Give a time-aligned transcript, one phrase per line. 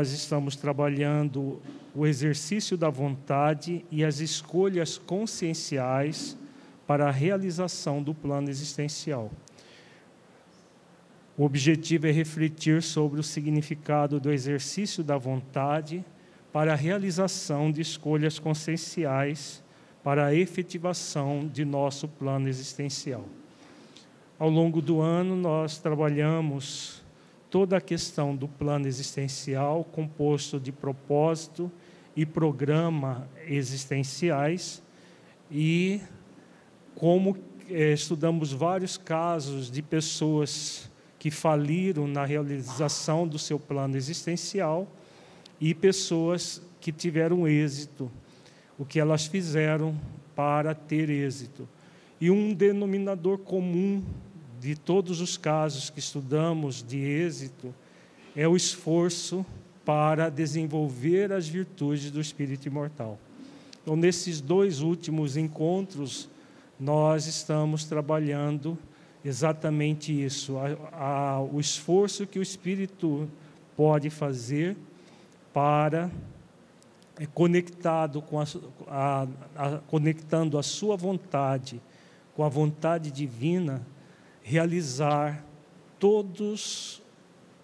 [0.00, 1.60] nós estamos trabalhando
[1.94, 6.39] o exercício da vontade e as escolhas conscienciais
[6.90, 9.30] para a realização do plano existencial.
[11.38, 16.04] O objetivo é refletir sobre o significado do exercício da vontade
[16.52, 19.62] para a realização de escolhas conscienciais
[20.02, 23.24] para a efetivação de nosso plano existencial.
[24.36, 27.04] Ao longo do ano, nós trabalhamos
[27.48, 31.70] toda a questão do plano existencial, composto de propósito
[32.16, 34.82] e programa existenciais,
[35.52, 36.00] e
[37.00, 37.34] como
[37.70, 44.86] eh, estudamos vários casos de pessoas que faliram na realização do seu plano existencial
[45.58, 48.12] e pessoas que tiveram êxito,
[48.78, 49.98] o que elas fizeram
[50.36, 51.66] para ter êxito.
[52.20, 54.04] E um denominador comum
[54.60, 57.74] de todos os casos que estudamos de êxito
[58.36, 59.44] é o esforço
[59.86, 63.18] para desenvolver as virtudes do espírito imortal.
[63.82, 66.28] Então, nesses dois últimos encontros,
[66.80, 68.76] nós estamos trabalhando
[69.24, 73.28] exatamente isso, a, a, o esforço que o espírito
[73.76, 74.76] pode fazer
[75.52, 76.10] para
[77.18, 79.28] é, conectado com a,
[79.86, 81.80] conectando a sua vontade
[82.34, 83.86] com a vontade divina
[84.42, 85.44] realizar
[85.98, 87.02] todos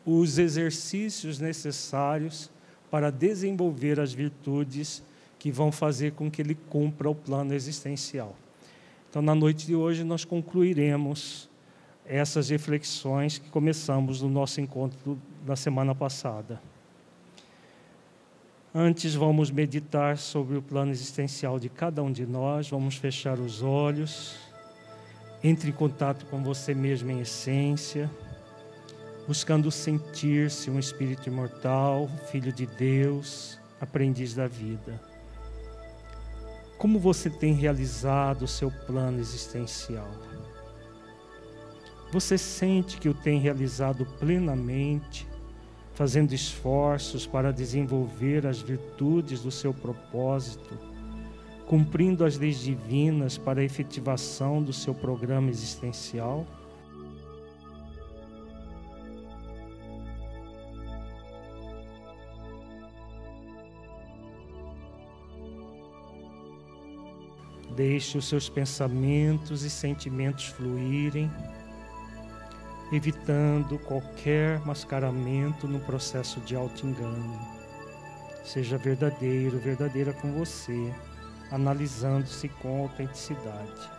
[0.05, 2.51] os exercícios necessários
[2.91, 5.03] para desenvolver as virtudes
[5.39, 8.37] que vão fazer com que ele cumpra o plano existencial.
[9.17, 11.49] Então, na noite de hoje, nós concluiremos
[12.05, 16.61] essas reflexões que começamos no nosso encontro da semana passada.
[18.75, 23.63] Antes, vamos meditar sobre o plano existencial de cada um de nós, vamos fechar os
[23.63, 24.37] olhos.
[25.43, 28.11] Entre em contato com você mesmo em essência,
[29.27, 35.01] buscando sentir-se um espírito imortal, filho de Deus, aprendiz da vida.
[36.79, 40.11] Como você tem realizado o seu plano existencial?
[42.13, 45.27] Você sente que o tem realizado plenamente,
[45.95, 50.79] fazendo esforços para desenvolver as virtudes do seu propósito?
[51.67, 56.47] cumprindo as leis divinas para a efetivação do seu programa existencial?
[67.77, 71.31] Deixe os seus pensamentos e sentimentos fluírem,
[72.91, 77.39] evitando qualquer mascaramento no processo de auto-engano.
[78.45, 80.93] Seja verdadeiro, verdadeira com você
[81.51, 83.96] analisando-se com autenticidade.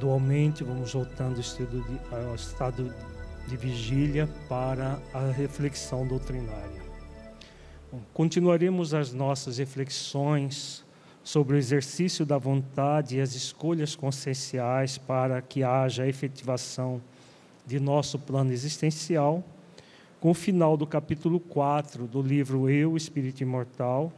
[0.00, 1.42] Gradualmente vamos voltando
[2.10, 2.94] ao estado
[3.46, 6.80] de vigília para a reflexão doutrinária.
[8.14, 10.82] Continuaremos as nossas reflexões
[11.22, 17.02] sobre o exercício da vontade e as escolhas conscienciais para que haja a efetivação
[17.66, 19.44] de nosso plano existencial,
[20.18, 24.10] com o final do capítulo 4 do livro Eu, Espírito Imortal,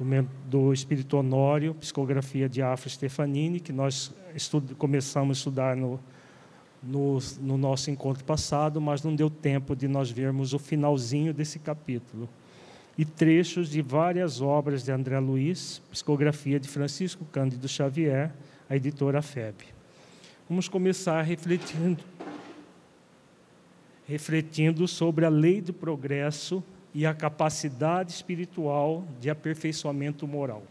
[0.00, 4.12] do, do Espírito Honório, psicografia de Afro Stefanini, que nós
[4.78, 6.00] começamos a estudar no,
[6.82, 11.58] no, no, nosso encontro passado, mas não deu tempo de nós vermos o finalzinho desse
[11.58, 12.28] capítulo.
[12.96, 18.32] E trechos de várias obras de André Luiz, psicografia de Francisco Cândido Xavier,
[18.68, 19.56] a editora FEB.
[20.48, 22.02] Vamos começar refletindo,
[24.08, 26.62] refletindo sobre a lei do progresso
[26.94, 30.62] e a capacidade espiritual de aperfeiçoamento moral.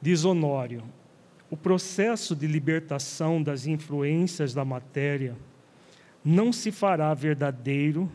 [0.00, 0.82] Diz Honório:
[1.50, 5.36] o processo de libertação das influências da matéria
[6.24, 8.10] não se fará verdadeiro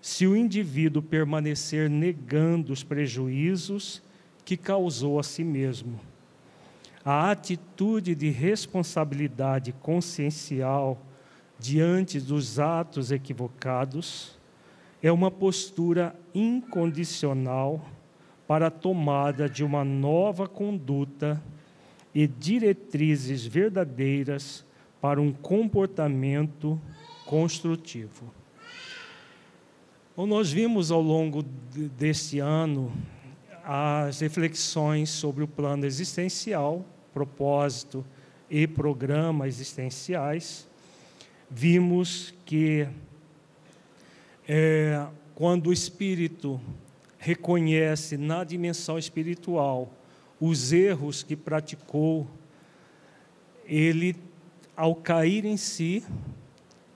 [0.00, 4.02] se o indivíduo permanecer negando os prejuízos
[4.44, 6.00] que causou a si mesmo.
[7.04, 11.00] A atitude de responsabilidade consciencial
[11.58, 14.39] diante dos atos equivocados
[15.02, 17.84] é uma postura incondicional
[18.46, 21.42] para a tomada de uma nova conduta
[22.14, 24.64] e diretrizes verdadeiras
[25.00, 26.80] para um comportamento
[27.24, 28.32] construtivo.
[30.16, 31.42] Bom, nós vimos ao longo
[31.96, 32.92] deste ano
[33.64, 38.04] as reflexões sobre o plano existencial, propósito
[38.50, 40.68] e programa existenciais.
[41.48, 42.88] Vimos que
[44.52, 46.60] é, quando o espírito
[47.18, 49.88] reconhece na dimensão espiritual
[50.40, 52.26] os erros que praticou,
[53.64, 54.16] ele,
[54.76, 56.02] ao cair em si,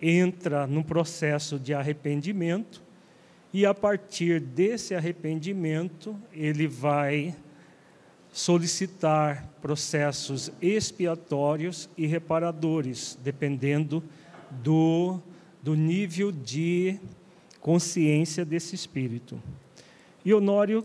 [0.02, 2.82] entra num processo de arrependimento
[3.52, 7.36] e a partir desse arrependimento ele vai
[8.32, 14.02] solicitar processos expiatórios e reparadores, dependendo
[14.50, 15.20] do,
[15.62, 16.98] do nível de
[17.64, 19.40] consciência desse espírito.
[20.22, 20.84] E Honório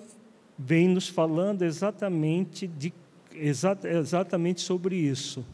[0.58, 2.94] vem nos falando exatamente, de,
[3.36, 5.46] exa, exatamente sobre isso.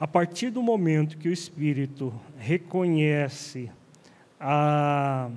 [0.00, 3.70] A partir do momento que o espírito reconhece
[4.40, 5.30] a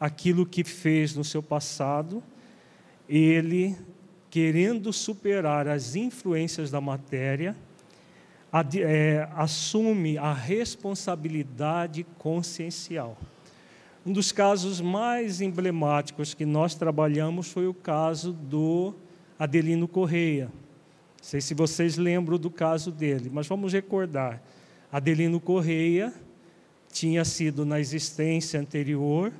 [0.00, 2.20] aquilo que fez no seu passado,
[3.08, 3.76] ele,
[4.30, 7.54] querendo superar as influências da matéria,
[8.50, 13.16] ad, é, assume a responsabilidade consciencial.
[14.04, 18.94] Um dos casos mais emblemáticos que nós trabalhamos foi o caso do
[19.38, 20.46] Adelino Correia.
[20.46, 24.42] Não sei se vocês lembram do caso dele, mas vamos recordar.
[24.90, 26.14] Adelino Correia
[26.90, 29.34] tinha sido na existência anterior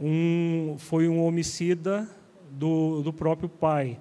[0.00, 2.08] um, foi um homicida
[2.50, 4.00] do, do próprio pai.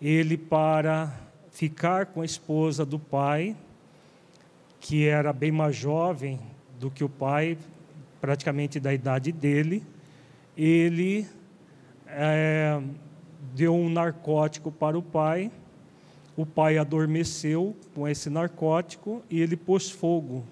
[0.00, 1.18] Ele, para
[1.50, 3.56] ficar com a esposa do pai,
[4.78, 6.38] que era bem mais jovem
[6.78, 7.56] do que o pai,
[8.20, 9.82] praticamente da idade dele,
[10.56, 11.26] ele
[12.06, 12.80] é,
[13.54, 15.50] deu um narcótico para o pai.
[16.36, 20.44] O pai adormeceu com esse narcótico e ele pôs fogo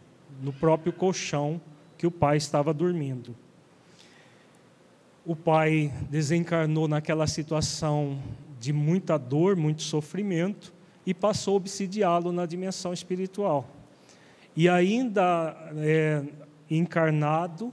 [0.43, 1.61] no próprio colchão
[1.97, 3.35] que o pai estava dormindo
[5.29, 8.19] o pai desencarnou naquela situação
[8.59, 10.73] de muita dor, muito sofrimento
[11.05, 13.69] e passou a obsidiá-lo na dimensão espiritual.
[14.56, 16.23] E ainda é,
[16.70, 17.73] encarnado,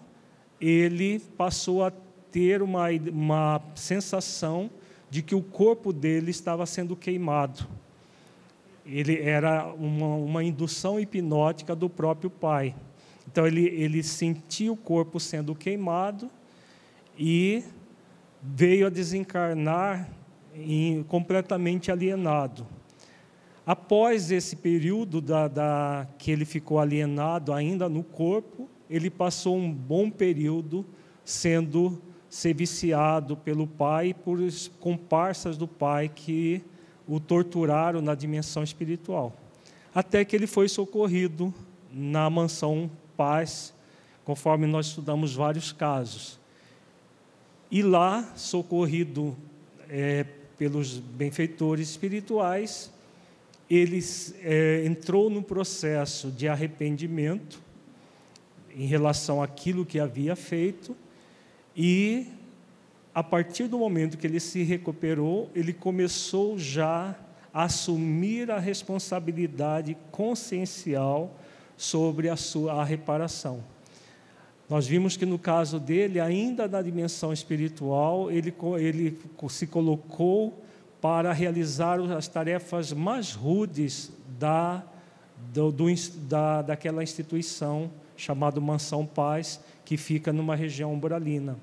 [0.59, 1.91] ele passou a
[2.31, 4.69] ter uma, uma sensação
[5.09, 7.67] de que o corpo dele estava sendo queimado.
[8.85, 12.75] Ele era uma, uma indução hipnótica do próprio pai.
[13.27, 16.29] Então ele, ele sentia o corpo sendo queimado
[17.17, 17.63] e
[18.41, 20.09] veio a desencarnar
[20.53, 22.67] em, completamente alienado.
[23.65, 29.71] Após esse período da, da, que ele ficou alienado ainda no corpo, ele passou um
[29.71, 30.85] bom período
[31.23, 34.39] sendo ser viciado pelo pai por
[34.79, 36.61] comparsas do pai que
[37.07, 39.33] o torturaram na dimensão espiritual.
[39.93, 41.53] Até que ele foi socorrido
[41.91, 43.73] na mansão Paz,
[44.25, 46.37] conforme nós estudamos vários casos.
[47.71, 49.35] E lá, socorrido
[49.89, 50.25] é,
[50.57, 52.91] pelos benfeitores espirituais,
[53.69, 53.99] ele
[54.41, 57.63] é, entrou no processo de arrependimento
[58.75, 60.95] em relação àquilo que havia feito
[61.75, 62.27] e
[63.13, 67.15] a partir do momento que ele se recuperou, ele começou já
[67.53, 71.33] a assumir a responsabilidade consciencial
[71.77, 73.63] sobre a sua a reparação.
[74.69, 79.17] Nós vimos que no caso dele, ainda na dimensão espiritual, ele, ele
[79.49, 80.61] se colocou
[80.99, 84.83] para realizar as tarefas mais rudes da,
[85.53, 85.85] do, do,
[86.27, 91.57] da, daquela instituição chamada Mansão Paz, que fica numa região umbralina.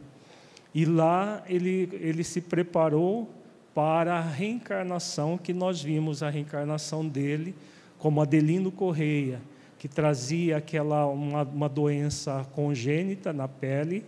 [0.75, 3.29] E lá ele, ele se preparou
[3.75, 7.55] para a reencarnação, que nós vimos a reencarnação dele
[7.99, 9.41] como Adelino Correia,
[9.79, 14.05] que trazia aquela uma, uma doença congênita na pele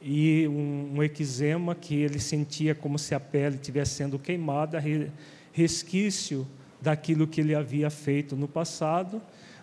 [0.00, 4.82] e um, um eczema que ele sentia como se a pele estivesse sendo queimada,
[5.52, 6.46] resquício
[6.80, 9.20] daquilo que ele havia feito no passado,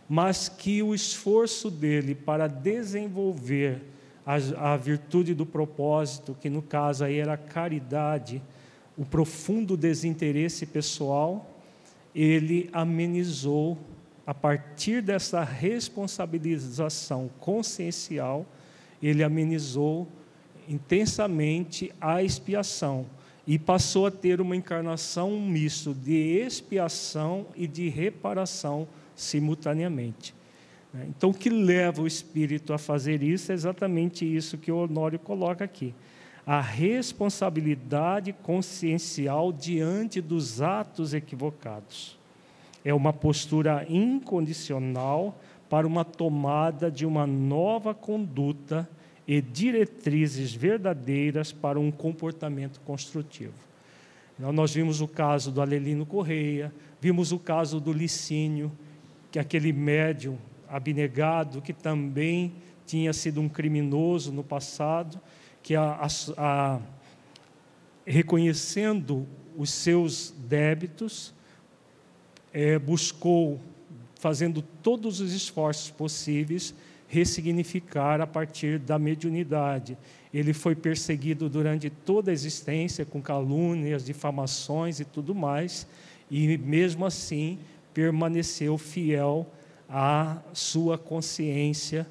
[0.10, 3.82] mas que o esforço dele para desenvolver
[4.26, 8.42] a, a virtude do propósito, que no caso aí era a caridade,
[8.98, 11.50] o profundo desinteresse pessoal,
[12.16, 13.78] ele amenizou
[14.26, 18.46] a partir dessa responsabilização consciencial,
[19.02, 20.08] ele amenizou
[20.68, 23.06] intensamente a expiação
[23.46, 28.86] e passou a ter uma encarnação misto de expiação e de reparação
[29.18, 30.34] simultaneamente.
[31.10, 35.20] Então, o que leva o espírito a fazer isso é exatamente isso que o Honório
[35.20, 35.94] coloca aqui.
[36.46, 42.18] A responsabilidade consciencial diante dos atos equivocados.
[42.86, 45.38] É uma postura incondicional
[45.70, 48.90] para uma tomada de uma nova conduta
[49.28, 53.54] e diretrizes verdadeiras para um comportamento construtivo.
[54.40, 58.72] Então, nós vimos o caso do Alelino Correia, vimos o caso do Licínio,
[59.38, 60.36] que aquele médium
[60.68, 62.56] abnegado que também
[62.88, 65.22] tinha sido um criminoso no passado,
[65.62, 66.80] que a, a, a,
[68.04, 71.36] reconhecendo os seus débitos,
[72.52, 73.60] é, buscou,
[74.20, 76.74] fazendo todos os esforços possíveis,
[77.08, 79.96] ressignificar a partir da mediunidade.
[80.34, 85.86] Ele foi perseguido durante toda a existência com calúnias, difamações e tudo mais,
[86.32, 87.60] e mesmo assim
[87.98, 89.48] permaneceu fiel
[89.90, 92.06] à sua consciência,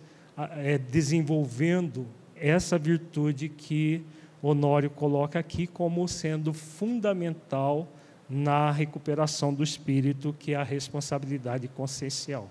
[0.57, 4.03] é, desenvolvendo essa virtude que
[4.43, 7.87] Honório coloca aqui como sendo fundamental
[8.29, 12.51] na recuperação do espírito, que é a responsabilidade consciencial.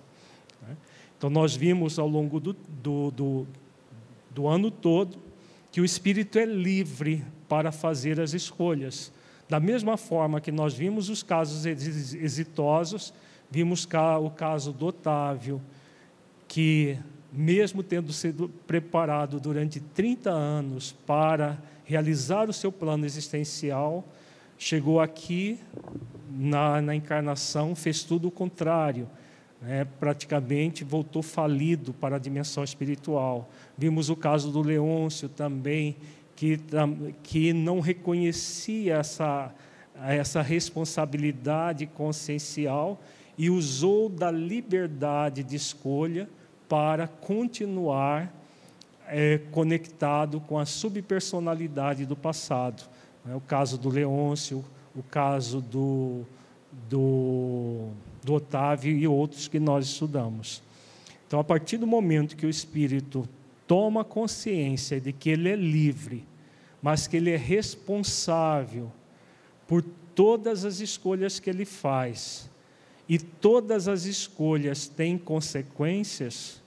[0.62, 0.78] Né?
[1.18, 3.48] Então, nós vimos ao longo do, do, do,
[4.32, 5.18] do ano todo
[5.74, 9.12] que o espírito é livre para fazer as escolhas.
[9.50, 13.14] Da mesma forma que nós vimos os casos exitosos,
[13.50, 13.88] vimos
[14.22, 15.62] o caso do Otávio,
[16.48, 16.98] que,
[17.32, 24.04] mesmo tendo sido preparado durante 30 anos para realizar o seu plano existencial,
[24.58, 25.60] chegou aqui
[26.30, 29.08] na, na encarnação, fez tudo o contrário
[29.66, 33.50] né, praticamente voltou falido para a dimensão espiritual.
[33.78, 35.98] Vimos o caso do Leôncio também,
[36.36, 36.60] que,
[37.24, 39.54] que não reconhecia essa,
[40.04, 43.02] essa responsabilidade consciencial
[43.38, 46.30] e usou da liberdade de escolha
[46.70, 48.34] para continuar
[49.08, 52.84] é, conectado com a subpersonalidade do passado.
[53.30, 54.64] É o caso do Leôncio,
[54.96, 56.24] o caso do,
[56.90, 57.92] do
[58.26, 60.62] do Otávio e outros que nós estudamos.
[61.28, 63.30] Então, a partir do momento que o espírito
[63.68, 66.26] toma consciência de que ele é livre,
[66.82, 68.92] mas que ele é responsável
[69.68, 69.84] por
[70.16, 72.50] todas as escolhas que ele faz,
[73.08, 76.62] e todas as escolhas têm consequências,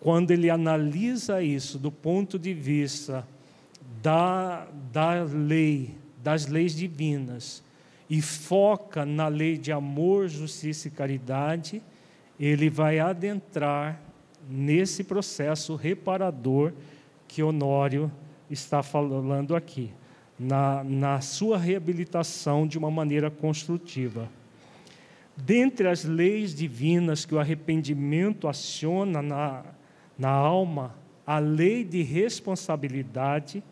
[0.00, 3.26] quando ele analisa isso do ponto de vista
[4.02, 7.62] da, da lei, das leis divinas,
[8.08, 11.82] e foca na lei de amor, justiça e caridade,
[12.38, 14.00] ele vai adentrar
[14.48, 16.72] nesse processo reparador
[17.26, 18.12] que Honório
[18.50, 19.90] está falando aqui,
[20.38, 24.28] na, na sua reabilitação de uma maneira construtiva.
[25.36, 29.64] Dentre as leis divinas que o arrependimento aciona na,
[30.18, 30.94] na alma,
[31.26, 33.62] a lei de responsabilidade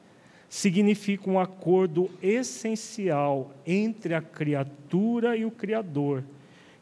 [0.49, 6.25] significa um acordo essencial entre a criatura e o Criador,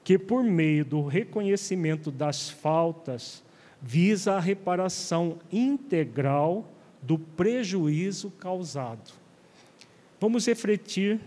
[0.02, 3.44] que, por meio do reconhecimento das faltas,
[3.80, 6.68] visa a reparação integral
[7.02, 9.12] do prejuízo causado.
[10.20, 11.20] Vamos refletir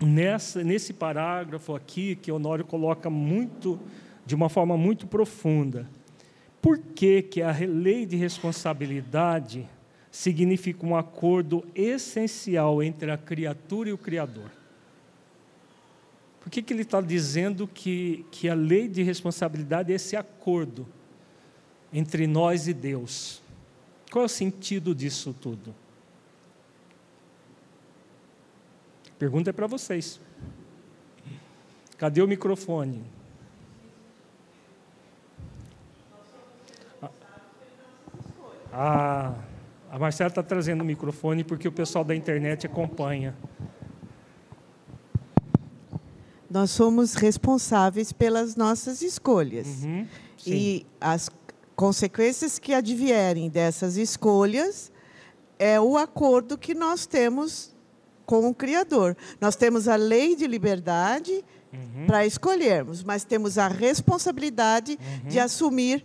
[0.00, 3.78] nessa, nesse parágrafo aqui, que Honório coloca muito,
[4.24, 5.88] de uma forma muito profunda.
[6.60, 9.68] Por que, que a lei de responsabilidade
[10.16, 14.50] significa um acordo essencial entre a criatura e o Criador.
[16.40, 20.88] Por que, que ele está dizendo que, que a lei de responsabilidade é esse acordo
[21.92, 23.42] entre nós e Deus?
[24.10, 25.74] Qual é o sentido disso tudo?
[29.04, 30.20] A pergunta é para vocês.
[31.98, 33.04] Cadê o microfone?
[38.72, 39.34] Ah.
[39.90, 43.34] A Marcela está trazendo o microfone porque o pessoal da internet acompanha.
[46.50, 49.66] Nós somos responsáveis pelas nossas escolhas.
[49.82, 50.06] Uhum,
[50.46, 51.30] e as
[51.74, 54.92] consequências que advierem dessas escolhas
[55.58, 57.75] é o acordo que nós temos
[58.26, 59.16] com o Criador.
[59.40, 62.06] Nós temos a lei de liberdade uhum.
[62.06, 65.28] para escolhermos, mas temos a responsabilidade uhum.
[65.28, 66.04] de assumir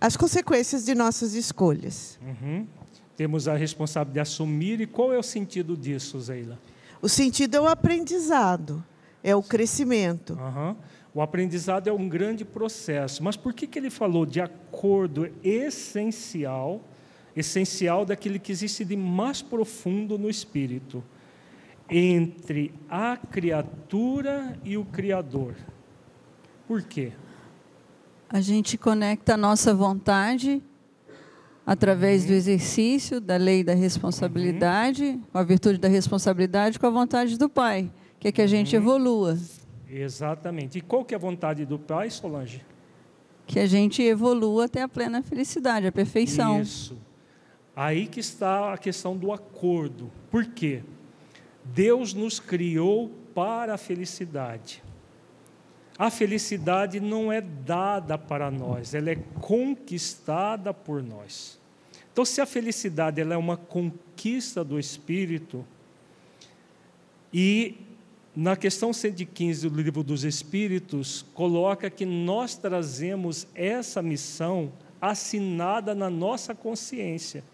[0.00, 2.18] as consequências de nossas escolhas.
[2.22, 2.66] Uhum.
[3.16, 4.80] Temos a responsabilidade de assumir.
[4.80, 6.58] E qual é o sentido disso, Zeila?
[7.02, 8.84] O sentido é o aprendizado,
[9.22, 10.34] é o crescimento.
[10.34, 10.76] Uhum.
[11.12, 13.24] O aprendizado é um grande processo.
[13.24, 16.80] Mas por que, que ele falou de acordo essencial
[17.38, 21.04] essencial daquilo que existe de mais profundo no espírito,
[21.88, 25.54] entre a criatura e o Criador.
[26.66, 27.12] Por quê?
[28.28, 30.60] A gente conecta a nossa vontade
[31.64, 32.28] através uhum.
[32.28, 35.22] do exercício da lei da responsabilidade, uhum.
[35.32, 38.76] com a virtude da responsabilidade, com a vontade do Pai, que é que a gente
[38.76, 38.82] uhum.
[38.82, 39.38] evolua.
[39.88, 40.78] Exatamente.
[40.78, 42.62] E qual que é a vontade do Pai, Solange?
[43.46, 46.60] Que a gente evolua até a plena felicidade, a perfeição.
[46.60, 47.07] Isso.
[47.80, 50.10] Aí que está a questão do acordo.
[50.32, 50.82] Por quê?
[51.62, 54.82] Deus nos criou para a felicidade.
[55.96, 61.56] A felicidade não é dada para nós, ela é conquistada por nós.
[62.12, 65.64] Então, se a felicidade ela é uma conquista do espírito,
[67.32, 67.76] e
[68.34, 76.10] na questão 115 do livro dos Espíritos, coloca que nós trazemos essa missão assinada na
[76.10, 77.44] nossa consciência.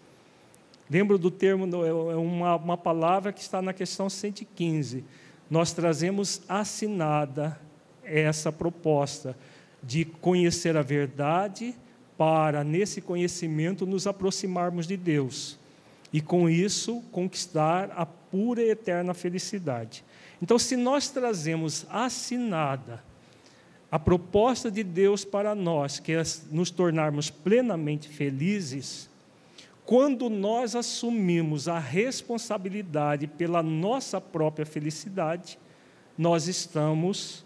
[0.89, 5.03] Lembro do termo, é uma, uma palavra que está na questão 115.
[5.49, 7.59] Nós trazemos assinada
[8.03, 9.35] essa proposta
[9.81, 11.75] de conhecer a verdade
[12.17, 15.57] para, nesse conhecimento, nos aproximarmos de Deus
[16.13, 20.03] e, com isso, conquistar a pura e eterna felicidade.
[20.41, 23.03] Então, se nós trazemos assinada
[23.91, 29.09] a proposta de Deus para nós, que é nos tornarmos plenamente felizes,
[29.85, 35.59] quando nós assumimos a responsabilidade pela nossa própria felicidade,
[36.17, 37.45] nós estamos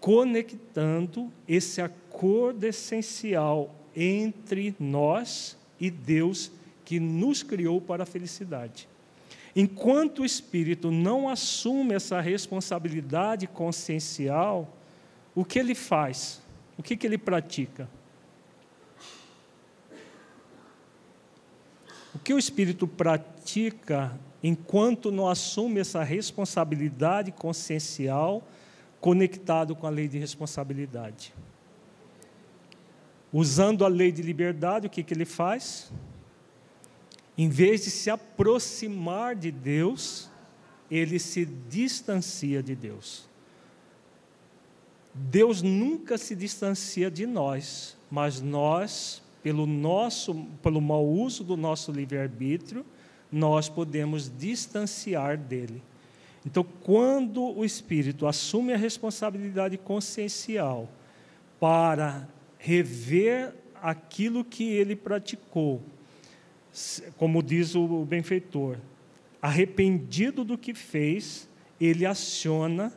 [0.00, 6.50] conectando esse acordo essencial entre nós e Deus
[6.84, 8.88] que nos criou para a felicidade.
[9.54, 14.76] Enquanto o espírito não assume essa responsabilidade consciencial,
[15.34, 16.40] o que ele faz?
[16.76, 17.88] O que, que ele pratica?
[22.18, 28.42] O que o espírito pratica enquanto não assume essa responsabilidade consciencial
[29.00, 31.32] conectado com a lei de responsabilidade?
[33.32, 35.92] Usando a lei de liberdade, o que, que ele faz?
[37.36, 40.28] Em vez de se aproximar de Deus,
[40.90, 43.28] ele se distancia de Deus.
[45.14, 51.90] Deus nunca se distancia de nós, mas nós, pelo nosso, pelo mau uso do nosso
[51.90, 52.84] livre-arbítrio,
[53.32, 55.82] nós podemos distanciar dele.
[56.44, 60.86] Então, quando o espírito assume a responsabilidade consciencial
[61.58, 65.80] para rever aquilo que ele praticou,
[67.16, 68.76] como diz o benfeitor,
[69.40, 71.48] arrependido do que fez,
[71.80, 72.92] ele aciona,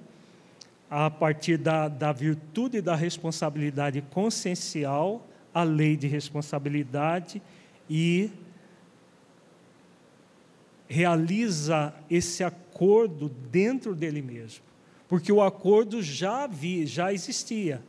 [0.89, 7.41] a partir da, da virtude e da responsabilidade consciencial, a lei de responsabilidade
[7.89, 8.31] e
[10.87, 14.63] realiza esse acordo dentro dele mesmo.
[15.07, 17.81] Porque o acordo já havia, já existia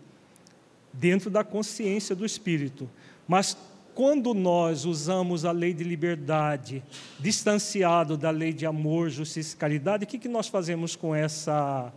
[0.93, 2.89] dentro da consciência do espírito.
[3.27, 3.57] Mas
[3.95, 6.83] quando nós usamos a lei de liberdade,
[7.19, 11.93] distanciado da lei de amor, justiça e caridade, o que, que nós fazemos com essa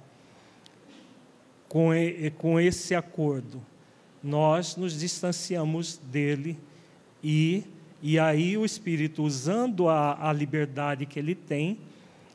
[1.67, 1.89] com,
[2.37, 3.61] com esse acordo?
[4.25, 6.57] Nós nos distanciamos dele
[7.23, 7.63] e
[8.07, 11.79] e aí o espírito usando a, a liberdade que ele tem,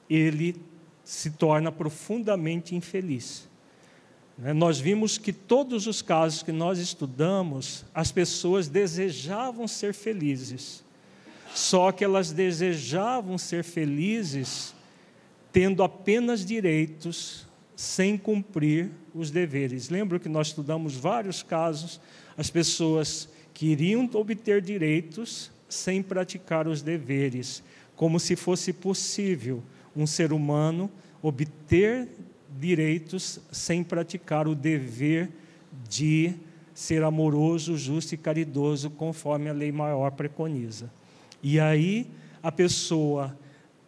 [0.09, 0.57] ele
[1.05, 3.49] se torna profundamente infeliz.
[4.37, 4.53] Né?
[4.53, 10.83] Nós vimos que todos os casos que nós estudamos, as pessoas desejavam ser felizes,
[11.55, 14.75] só que elas desejavam ser felizes
[15.53, 17.47] tendo apenas direitos,
[17.81, 19.89] sem cumprir os deveres.
[19.89, 21.99] Lembro que nós estudamos vários casos,
[22.37, 27.63] as pessoas queriam obter direitos sem praticar os deveres,
[27.97, 29.63] como se fosse possível
[29.97, 30.91] um ser humano
[31.23, 32.07] obter
[32.59, 35.31] direitos sem praticar o dever
[35.89, 36.35] de
[36.75, 40.93] ser amoroso, justo e caridoso, conforme a lei maior preconiza.
[41.43, 42.07] E aí
[42.43, 43.35] a pessoa,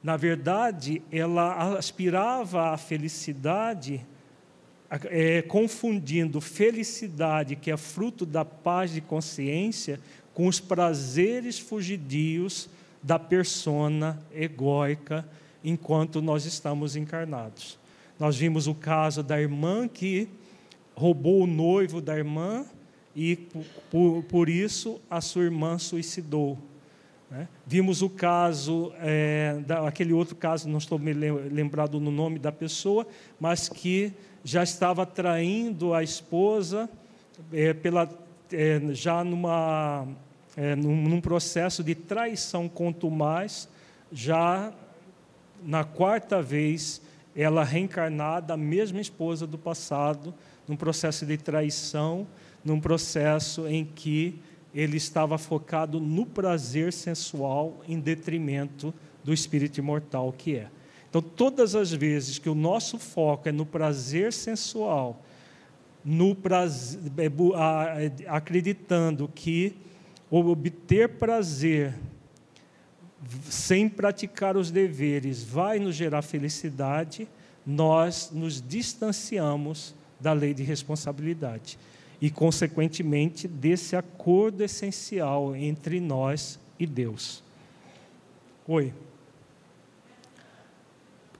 [0.02, 4.04] na verdade, ela aspirava à felicidade,
[5.04, 10.00] é, confundindo felicidade, que é fruto da paz de consciência,
[10.34, 12.68] com os prazeres fugidios
[13.02, 15.26] da persona egóica
[15.62, 17.78] enquanto nós estamos encarnados.
[18.18, 20.28] Nós vimos o caso da irmã que
[20.94, 22.64] roubou o noivo da irmã
[23.14, 23.36] e,
[23.90, 26.58] por, por isso, a sua irmã suicidou.
[27.32, 27.48] Né?
[27.66, 32.52] Vimos o caso, é, da, aquele outro caso, não estou me lembrado no nome da
[32.52, 33.06] pessoa,
[33.40, 34.12] mas que
[34.44, 36.90] já estava traindo a esposa
[37.50, 38.06] é, pela,
[38.52, 40.06] é, já numa
[40.54, 42.70] é, num, num processo de traição
[43.10, 43.66] mais
[44.12, 44.70] já
[45.64, 47.00] na quarta vez,
[47.34, 50.34] ela reencarnada, a mesma esposa do passado,
[50.68, 52.26] num processo de traição,
[52.62, 54.38] num processo em que
[54.74, 60.68] ele estava focado no prazer sensual em detrimento do espírito imortal que é.
[61.08, 65.22] Então, todas as vezes que o nosso foco é no prazer sensual,
[66.02, 69.76] no prazer, é, acreditando que
[70.30, 71.94] obter prazer
[73.44, 77.28] sem praticar os deveres vai nos gerar felicidade,
[77.64, 81.78] nós nos distanciamos da lei de responsabilidade
[82.22, 87.42] e, consequentemente, desse acordo essencial entre nós e Deus.
[88.68, 88.94] Oi.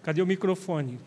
[0.03, 0.99] Cadê o microfone?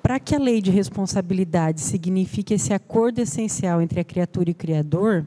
[0.00, 4.54] Para que a lei de responsabilidade signifique esse acordo essencial entre a criatura e o
[4.54, 5.26] Criador,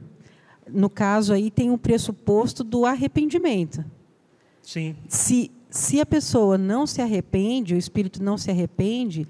[0.65, 3.83] no caso aí tem o um pressuposto do arrependimento.
[4.61, 4.95] Sim.
[5.09, 9.27] Se, se a pessoa não se arrepende, o espírito não se arrepende,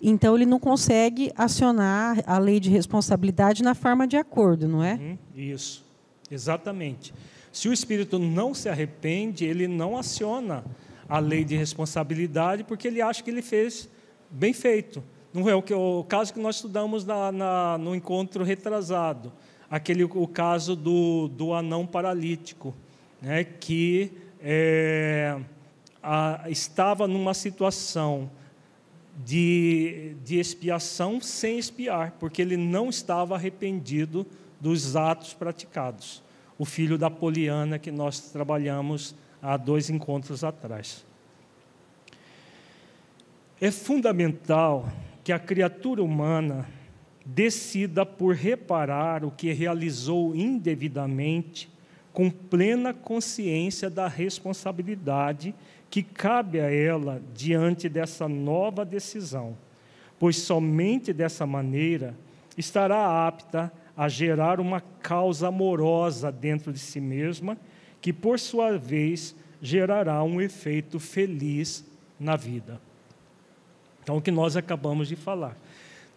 [0.00, 4.94] então ele não consegue acionar a lei de responsabilidade na forma de acordo, não é?
[4.94, 5.84] Uhum, isso,
[6.30, 7.12] exatamente.
[7.52, 10.64] Se o espírito não se arrepende, ele não aciona
[11.08, 13.88] a lei de responsabilidade porque ele acha que ele fez
[14.30, 15.02] bem feito.
[15.32, 19.32] Não é o, que, o caso que nós estudamos na, na, no encontro retrasado,
[19.70, 22.74] aquele o caso do, do anão paralítico,
[23.20, 25.38] né, que é,
[26.04, 28.30] a, estava numa situação
[29.24, 34.26] de, de expiação sem expiar, porque ele não estava arrependido
[34.60, 36.22] dos atos praticados.
[36.58, 41.04] O filho da Poliana que nós trabalhamos há dois encontros atrás.
[43.60, 44.88] É fundamental
[45.22, 46.68] que a criatura humana
[47.24, 51.72] decida por reparar o que realizou indevidamente,
[52.12, 55.54] com plena consciência da responsabilidade
[55.94, 59.56] que cabe a ela diante dessa nova decisão,
[60.18, 62.16] pois somente dessa maneira
[62.58, 67.56] estará apta a gerar uma causa amorosa dentro de si mesma,
[68.00, 71.84] que por sua vez gerará um efeito feliz
[72.18, 72.80] na vida.
[74.02, 75.56] Então, o que nós acabamos de falar.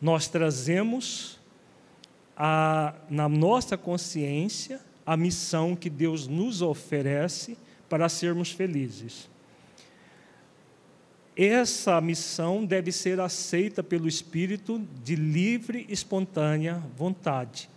[0.01, 1.39] Nós trazemos
[2.35, 7.55] a, na nossa consciência a missão que Deus nos oferece
[7.87, 9.29] para sermos felizes.
[11.37, 17.69] Essa missão deve ser aceita pelo Espírito de livre espontânea vontade.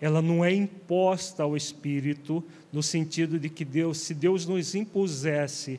[0.00, 5.78] Ela não é imposta ao Espírito no sentido de que Deus, se Deus nos impusesse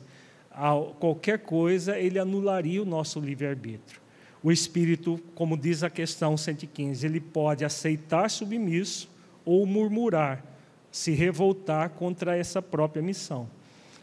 [1.00, 4.00] qualquer coisa, ele anularia o nosso livre-arbítrio.
[4.40, 9.08] O espírito, como diz a questão 115, ele pode aceitar submisso
[9.44, 10.44] ou murmurar,
[10.92, 13.48] se revoltar contra essa própria missão.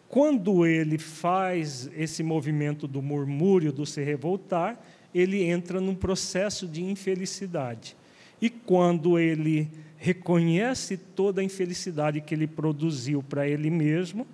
[0.09, 4.79] Quando ele faz esse movimento do murmúrio, do se revoltar,
[5.13, 7.95] ele entra num processo de infelicidade.
[8.41, 14.27] E quando ele reconhece toda a infelicidade que ele produziu para ele mesmo,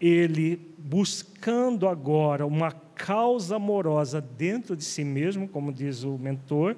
[0.00, 6.76] ele buscando agora uma causa amorosa dentro de si mesmo, como diz o mentor,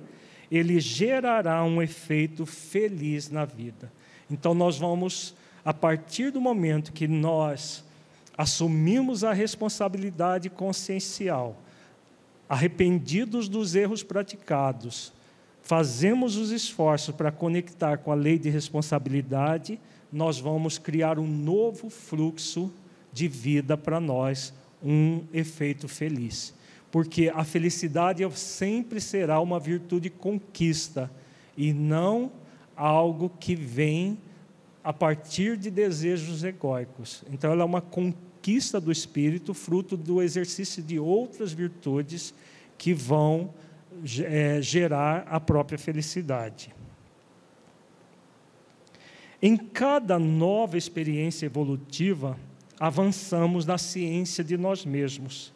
[0.50, 3.92] ele gerará um efeito feliz na vida.
[4.30, 7.83] Então nós vamos, a partir do momento que nós
[8.36, 11.56] assumimos a responsabilidade consciencial,
[12.48, 15.12] arrependidos dos erros praticados,
[15.62, 19.80] fazemos os esforços para conectar com a lei de responsabilidade,
[20.12, 22.72] nós vamos criar um novo fluxo
[23.12, 26.54] de vida para nós um efeito feliz.
[26.90, 31.10] Porque a felicidade sempre será uma virtude conquista
[31.56, 32.30] e não
[32.76, 34.18] algo que vem
[34.84, 37.24] a partir de desejos egóicos.
[37.32, 42.34] Então, ela é uma conquista do espírito, fruto do exercício de outras virtudes
[42.76, 43.54] que vão
[44.22, 46.74] é, gerar a própria felicidade.
[49.40, 52.38] Em cada nova experiência evolutiva,
[52.78, 55.52] avançamos na ciência de nós mesmos,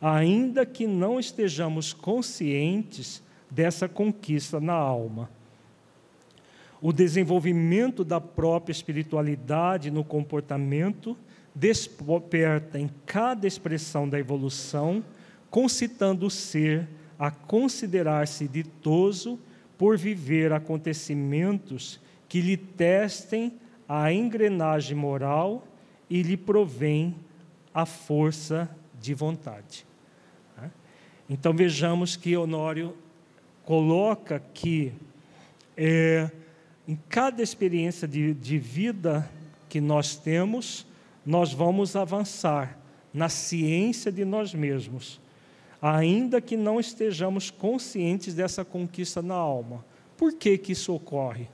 [0.00, 5.28] ainda que não estejamos conscientes dessa conquista na alma.
[6.82, 11.16] O desenvolvimento da própria espiritualidade no comportamento
[11.54, 15.04] desperta em cada expressão da evolução,
[15.50, 16.88] concitando o ser
[17.18, 19.38] a considerar-se ditoso
[19.76, 23.52] por viver acontecimentos que lhe testem
[23.88, 25.66] a engrenagem moral
[26.08, 27.14] e lhe provém
[27.74, 29.86] a força de vontade.
[31.28, 32.96] Então vejamos que Honório
[33.64, 34.92] coloca que
[35.76, 36.30] é,
[36.86, 39.30] em cada experiência de, de vida
[39.68, 40.86] que nós temos,
[41.24, 42.78] nós vamos avançar
[43.12, 45.20] na ciência de nós mesmos,
[45.80, 49.84] ainda que não estejamos conscientes dessa conquista na alma.
[50.16, 51.48] Por que, que isso ocorre?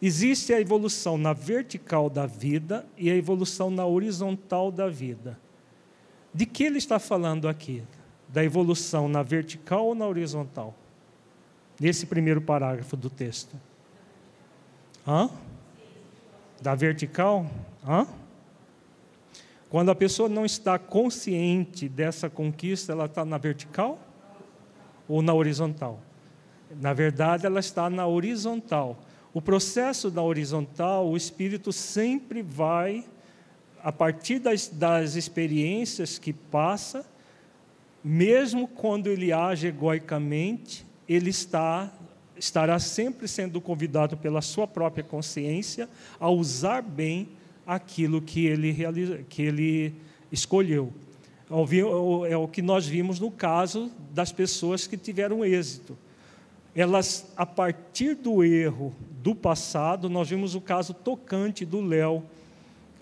[0.00, 5.38] Existe a evolução na vertical da vida e a evolução na horizontal da vida.
[6.32, 7.82] De que ele está falando aqui?
[8.28, 10.74] Da evolução na vertical ou na horizontal?
[11.78, 13.56] Nesse primeiro parágrafo do texto.
[15.06, 15.28] Hã?
[16.60, 17.46] Da vertical?
[17.86, 18.06] Hã?
[19.68, 23.98] Quando a pessoa não está consciente dessa conquista, ela está na vertical
[25.08, 26.00] ou na horizontal?
[26.80, 28.96] Na verdade, ela está na horizontal.
[29.32, 33.04] O processo da horizontal, o espírito sempre vai,
[33.82, 37.04] a partir das, das experiências que passa,
[38.02, 41.92] mesmo quando ele age egoicamente, ele está
[42.36, 45.88] estará sempre sendo convidado pela sua própria consciência
[46.18, 47.28] a usar bem
[47.66, 49.94] aquilo que ele, realiza, que ele
[50.30, 50.92] escolheu.
[52.28, 55.96] É o que nós vimos no caso das pessoas que tiveram êxito.
[56.74, 62.22] Elas, a partir do erro do passado, nós vimos o caso tocante do Léo,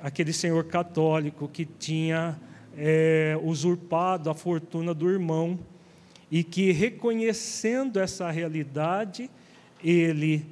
[0.01, 2.39] aquele senhor católico que tinha
[2.77, 5.59] é, usurpado a fortuna do irmão
[6.33, 9.31] e que, reconhecendo essa realidade,
[9.85, 10.47] ele,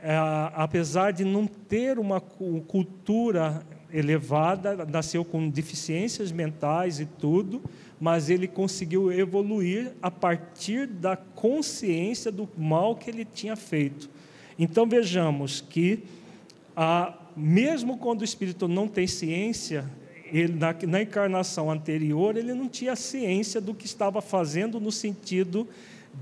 [0.00, 0.16] é,
[0.54, 7.60] apesar de não ter uma cultura elevada, nasceu com deficiências mentais e tudo,
[7.98, 14.08] mas ele conseguiu evoluir a partir da consciência do mal que ele tinha feito.
[14.56, 16.04] Então vejamos que,
[16.76, 19.84] a, mesmo quando o espírito não tem ciência,
[20.34, 25.68] ele, na, na encarnação anterior, ele não tinha ciência do que estava fazendo no sentido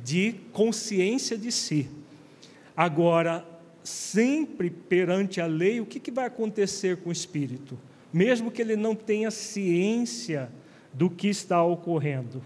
[0.04, 1.88] de consciência de si.
[2.76, 3.42] Agora,
[3.82, 7.78] sempre perante a lei, o que, que vai acontecer com o espírito?
[8.12, 10.50] Mesmo que ele não tenha ciência
[10.92, 12.42] do que está ocorrendo.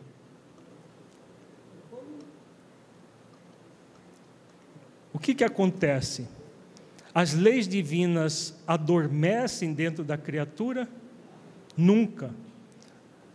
[5.13, 6.29] O que, que acontece?
[7.13, 10.89] As leis divinas adormecem dentro da criatura?
[11.77, 12.31] Nunca.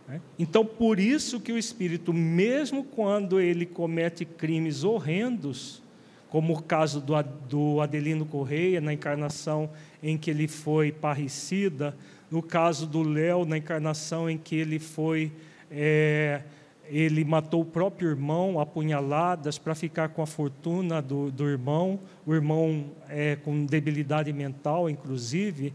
[0.08, 0.20] Né?
[0.38, 5.82] Então, por isso que o espírito, mesmo quando ele comete crimes horrendos,
[6.28, 9.68] como o caso do, Adelino Correia, na encarnação
[10.02, 11.94] em que ele foi parricida,
[12.30, 15.30] no caso do Léo, na encarnação em que ele foi.
[15.70, 16.40] É,
[16.86, 22.34] ele matou o próprio irmão, apunhaladas, para ficar com a fortuna do, do irmão, o
[22.34, 25.72] irmão é, com debilidade mental, inclusive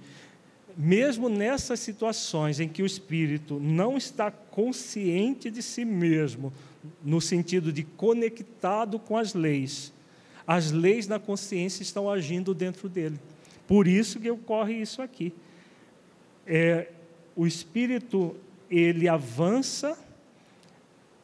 [0.78, 6.54] mesmo nessas situações em que o espírito não está consciente de si mesmo,
[7.04, 9.92] no sentido de conectado com as leis,
[10.46, 13.20] as leis na consciência estão agindo dentro dele.
[13.68, 15.34] Por isso que ocorre isso aqui.
[16.46, 16.90] É,
[17.36, 18.36] o espírito
[18.70, 19.98] ele avança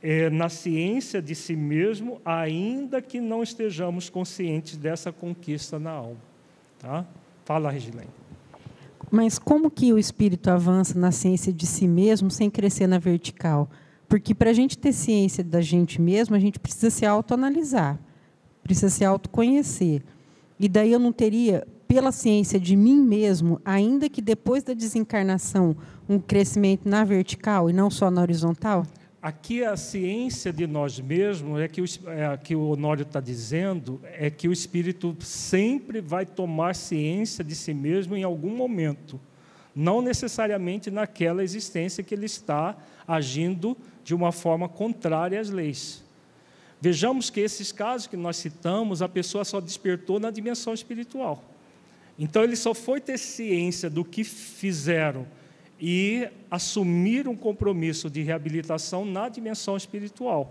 [0.02, 6.20] é, na ciência de si mesmo, ainda que não estejamos conscientes dessa conquista na alma.
[6.80, 7.06] Tá?
[7.46, 8.22] Fala, Regilene.
[9.15, 13.69] Mas como que o espírito avança na ciência de si mesmo sem crescer na vertical?
[14.10, 17.99] Porque para a gente ter ciência da gente mesmo, a gente precisa se autoanalisar,
[18.63, 20.02] precisa se autoconhecer.
[20.60, 25.76] E daí eu não teria, pela ciência de mim mesmo, ainda que depois da desencarnação,
[26.10, 28.84] um crescimento na vertical e não só na horizontal?
[29.23, 34.01] Aqui a ciência de nós mesmos, é que o, é, que o Honório está dizendo,
[34.03, 39.17] é que o espírito sempre vai tomar ciência de si mesmo em algum momento,
[39.73, 42.75] não necessariamente naquela existência que ele está
[43.07, 46.03] agindo de uma forma contrária às leis.
[46.81, 51.41] Vejamos que esses casos que nós citamos, a pessoa só despertou na dimensão espiritual.
[52.19, 55.25] Então ele só foi ter ciência do que fizeram
[55.86, 60.50] e assumir um compromisso de reabilitação na dimensão espiritual.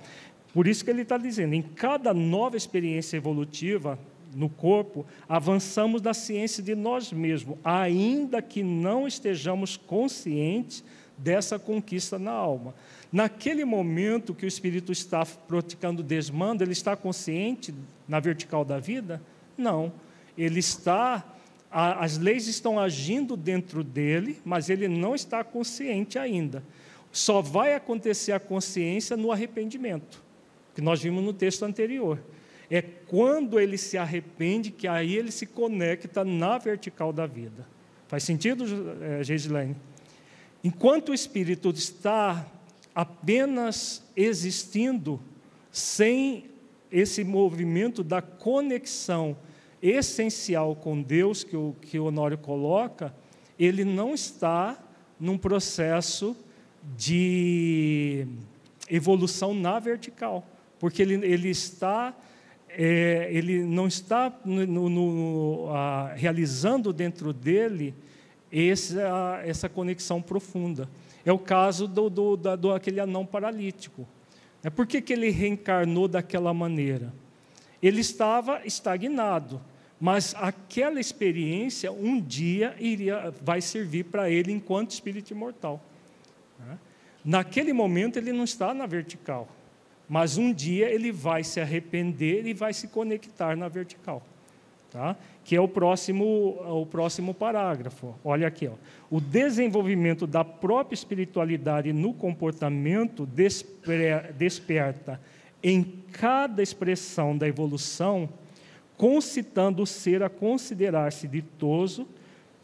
[0.52, 3.98] Por isso que ele está dizendo, em cada nova experiência evolutiva
[4.36, 10.84] no corpo, avançamos na ciência de nós mesmos, ainda que não estejamos conscientes
[11.16, 12.74] dessa conquista na alma.
[13.10, 17.74] Naquele momento que o espírito está praticando desmando, ele está consciente
[18.06, 19.22] na vertical da vida?
[19.56, 19.90] Não.
[20.36, 21.24] Ele está
[21.72, 26.62] as leis estão agindo dentro dele, mas ele não está consciente ainda.
[27.10, 30.22] Só vai acontecer a consciência no arrependimento,
[30.74, 32.18] que nós vimos no texto anterior.
[32.70, 37.66] É quando ele se arrepende que aí ele se conecta na vertical da vida.
[38.06, 38.64] Faz sentido,
[39.00, 39.76] eh, Gislaine?
[40.62, 42.46] Enquanto o espírito está
[42.94, 45.20] apenas existindo
[45.70, 46.50] sem
[46.90, 49.36] esse movimento da conexão
[49.82, 53.12] essencial com Deus que o, que o Honório coloca,
[53.58, 54.78] ele não está
[55.18, 56.36] num processo
[56.96, 58.26] de
[58.88, 60.46] evolução na vertical,
[60.78, 62.14] porque ele, ele está
[62.68, 67.94] é, ele não está no, no, a, realizando dentro dele
[68.50, 70.88] essa, essa conexão profunda.
[71.24, 74.06] É o caso do, do, da, do aquele anão paralítico.
[74.62, 77.12] É por que, que ele reencarnou daquela maneira?
[77.82, 79.60] Ele estava estagnado,
[80.02, 85.80] mas aquela experiência um dia iria, vai servir para ele enquanto espírito imortal.
[86.58, 86.76] Né?
[87.24, 89.46] Naquele momento ele não está na vertical,
[90.08, 94.20] mas um dia ele vai se arrepender e vai se conectar na vertical.
[94.90, 95.16] Tá?
[95.44, 98.12] Que é o próximo, o próximo parágrafo.
[98.24, 98.66] Olha aqui.
[98.66, 98.74] Ó.
[99.08, 103.24] O desenvolvimento da própria espiritualidade no comportamento
[104.36, 105.20] desperta
[105.62, 108.28] em cada expressão da evolução,
[109.02, 112.06] concitando o ser a considerar-se ditoso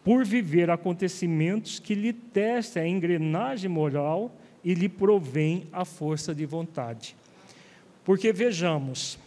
[0.05, 4.31] por viver acontecimentos que lhe testem a engrenagem moral
[4.63, 7.17] e lhe provém a força de vontade.
[8.05, 9.19] Porque vejamos,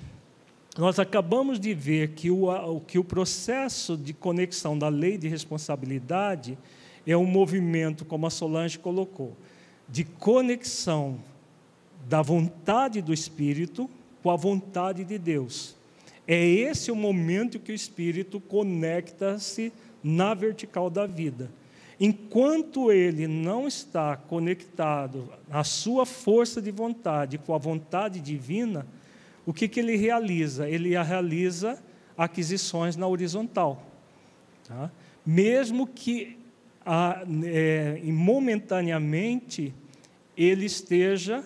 [0.77, 6.57] nós acabamos de ver que o, que o processo de conexão da lei de responsabilidade
[7.05, 9.35] é um movimento, como a Solange colocou,
[9.89, 11.19] de conexão
[12.07, 13.89] da vontade do Espírito
[14.23, 15.80] com a vontade de Deus.
[16.27, 19.71] É esse o momento que o Espírito conecta-se
[20.03, 21.49] na vertical da vida.
[21.99, 28.87] Enquanto ele não está conectado à sua força de vontade com a vontade divina,
[29.45, 30.67] o que, que ele realiza?
[30.67, 31.81] Ele realiza
[32.17, 33.85] aquisições na horizontal.
[34.67, 34.91] Tá?
[35.25, 36.37] Mesmo que
[36.85, 39.73] a, é, momentaneamente
[40.35, 41.43] ele esteja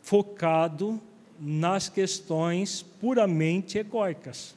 [0.00, 1.00] focado
[1.44, 4.54] nas questões puramente egóicas,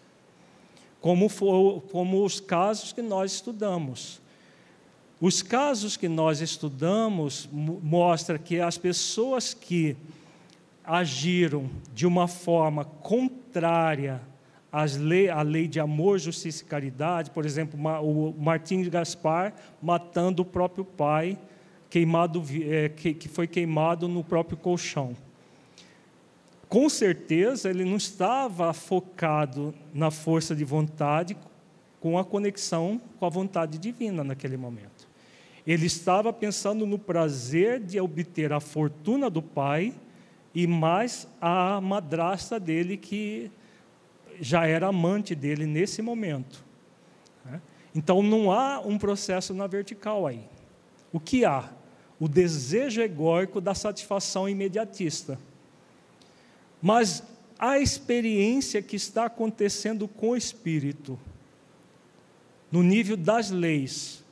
[1.01, 4.21] como, for, como os casos que nós estudamos.
[5.19, 9.97] Os casos que nós estudamos mostram que as pessoas que
[10.83, 14.21] agiram de uma forma contrária
[14.71, 20.43] às lei, à lei de amor, justiça e caridade, por exemplo, o Martim Gaspar matando
[20.43, 21.35] o próprio pai,
[21.89, 25.15] queimado, é, que foi queimado no próprio colchão.
[26.67, 31.37] Com certeza ele não estava focado na força de vontade
[31.99, 35.07] com a conexão com a vontade divina naquele momento.
[35.65, 39.95] Ele estava pensando no prazer de obter a fortuna do pai
[40.53, 43.51] e mais a madrasta dele, que
[44.39, 46.63] já era amante dele nesse momento.
[47.43, 47.59] Né?
[47.93, 50.47] Então não há um processo na vertical aí.
[51.11, 51.69] O que há?
[52.19, 55.39] O desejo egóico da satisfação imediatista.
[56.81, 57.23] Mas
[57.57, 61.19] a experiência que está acontecendo com o espírito,
[62.71, 64.23] no nível das leis,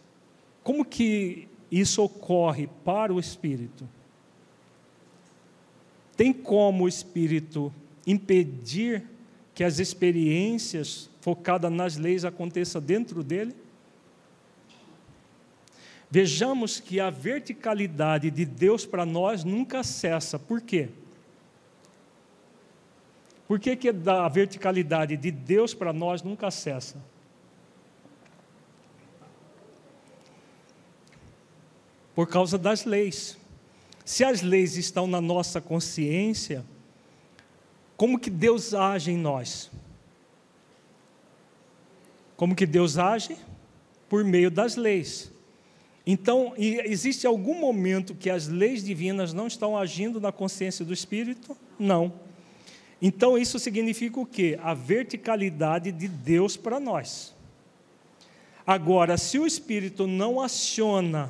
[0.63, 3.87] como que isso ocorre para o espírito?
[6.15, 7.73] Tem como o espírito
[8.05, 9.03] impedir
[9.55, 13.55] que as experiências focadas nas leis aconteçam dentro dele?
[16.09, 20.37] Vejamos que a verticalidade de Deus para nós nunca cessa.
[20.37, 20.89] Por quê?
[23.53, 26.97] Por que, que a verticalidade de Deus para nós nunca cessa?
[32.15, 33.37] Por causa das leis.
[34.03, 36.65] Se as leis estão na nossa consciência,
[37.95, 39.69] como que Deus age em nós?
[42.35, 43.37] Como que Deus age?
[44.09, 45.31] Por meio das leis.
[46.07, 51.55] Então, existe algum momento que as leis divinas não estão agindo na consciência do Espírito?
[51.77, 52.32] Não.
[53.05, 54.57] Então, isso significa o quê?
[54.63, 57.35] A verticalidade de Deus para nós.
[58.65, 61.29] Agora, se o Espírito não aciona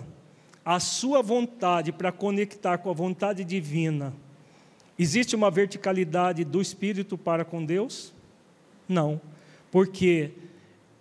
[0.63, 4.13] a sua vontade para conectar com a vontade divina,
[4.99, 8.13] existe uma verticalidade do espírito para com Deus?
[8.87, 9.19] Não,
[9.71, 10.31] porque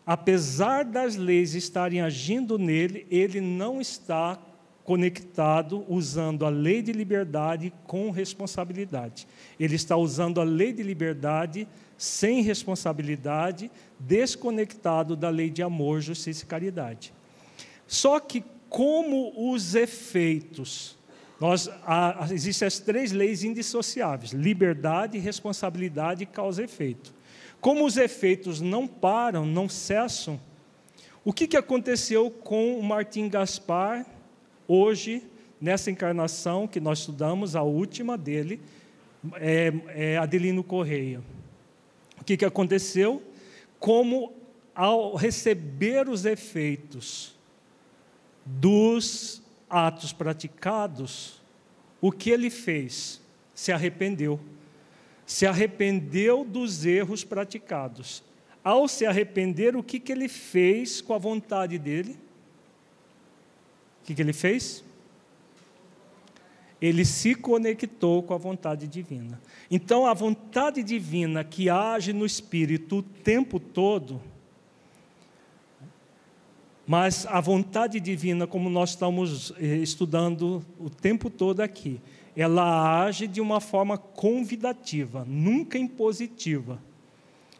[0.07, 4.38] apesar das leis estarem agindo nele, ele não está
[4.85, 9.26] conectado usando a lei de liberdade com responsabilidade.
[9.59, 16.45] Ele está usando a lei de liberdade sem responsabilidade, desconectado da lei de amor, justiça
[16.45, 17.12] e caridade.
[17.87, 20.97] Só que como os efeitos.
[21.39, 21.68] Nós,
[22.30, 27.14] existem as três leis indissociáveis: liberdade, responsabilidade e causa e efeito.
[27.61, 30.41] Como os efeitos não param, não cessam,
[31.24, 34.07] o que, que aconteceu com o Martim Gaspar
[34.66, 35.22] hoje,
[35.60, 38.60] nessa encarnação que nós estudamos, a última dele,
[39.34, 41.22] é, é Adelino Correia.
[42.20, 43.22] O que, que aconteceu?
[43.78, 44.32] Como
[44.74, 47.34] ao receber os efeitos
[48.44, 51.40] dos atos praticados,
[52.00, 53.20] o que ele fez?
[53.54, 54.40] Se arrependeu.
[55.24, 58.22] Se arrependeu dos erros praticados.
[58.64, 62.16] Ao se arrepender, o que, que ele fez com a vontade dele?
[64.03, 64.84] O que, que ele fez?
[66.80, 69.40] Ele se conectou com a vontade divina.
[69.70, 74.20] Então, a vontade divina que age no espírito o tempo todo,
[76.84, 82.00] mas a vontade divina, como nós estamos eh, estudando o tempo todo aqui,
[82.36, 86.82] ela age de uma forma convidativa, nunca impositiva.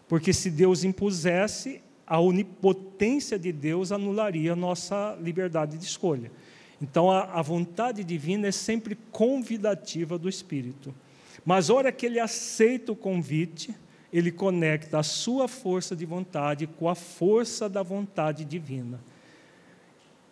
[0.09, 1.81] Porque se Deus impusesse,
[2.13, 6.31] a onipotência de Deus anularia a nossa liberdade de escolha.
[6.79, 10.95] Então, a, a vontade divina é sempre convidativa do Espírito.
[11.43, 13.75] Mas, hora que ele aceita o convite,
[14.13, 19.01] ele conecta a sua força de vontade com a força da vontade divina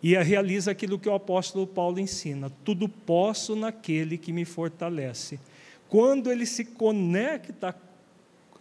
[0.03, 5.39] e realiza aquilo que o apóstolo Paulo ensina: tudo posso naquele que me fortalece.
[5.89, 7.75] Quando ele se conecta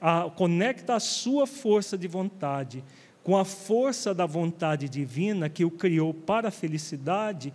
[0.01, 2.83] a, conecta a sua força de vontade
[3.23, 7.53] com a força da vontade divina que o criou para a felicidade,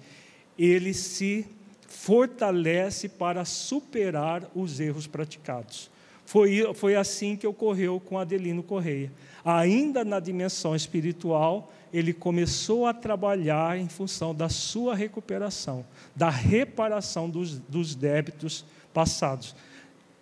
[0.57, 1.45] ele se
[1.87, 5.89] fortalece para superar os erros praticados.
[6.25, 9.11] Foi, foi assim que ocorreu com Adelino Correia.
[9.43, 15.85] Ainda na dimensão espiritual, ele começou a trabalhar em função da sua recuperação,
[16.15, 19.55] da reparação dos, dos débitos passados,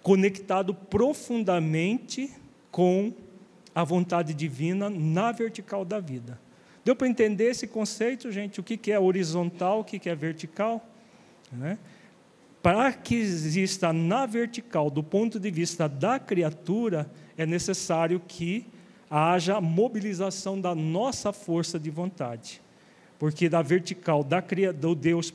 [0.01, 2.29] conectado profundamente
[2.69, 3.13] com
[3.73, 6.39] a vontade divina na vertical da vida.
[6.83, 8.59] Deu para entender esse conceito, gente?
[8.59, 10.85] O que é horizontal, o que é vertical?
[11.51, 11.77] Né?
[12.61, 18.65] Para que exista na vertical, do ponto de vista da criatura, é necessário que
[19.09, 22.61] haja mobilização da nossa força de vontade.
[23.19, 24.43] Porque da vertical da,
[24.75, 25.31] do Deus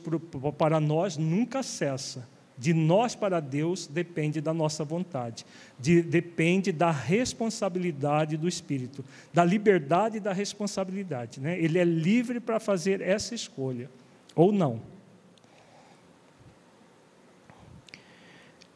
[0.57, 2.27] para nós nunca cessa.
[2.59, 5.45] De nós para Deus depende da nossa vontade,
[5.79, 9.03] de, depende da responsabilidade do Espírito,
[9.33, 11.39] da liberdade e da responsabilidade.
[11.39, 11.57] Né?
[11.57, 13.89] Ele é livre para fazer essa escolha,
[14.35, 14.81] ou não.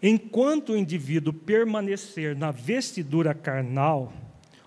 [0.01, 4.13] Enquanto o indivíduo permanecer na vestidura carnal,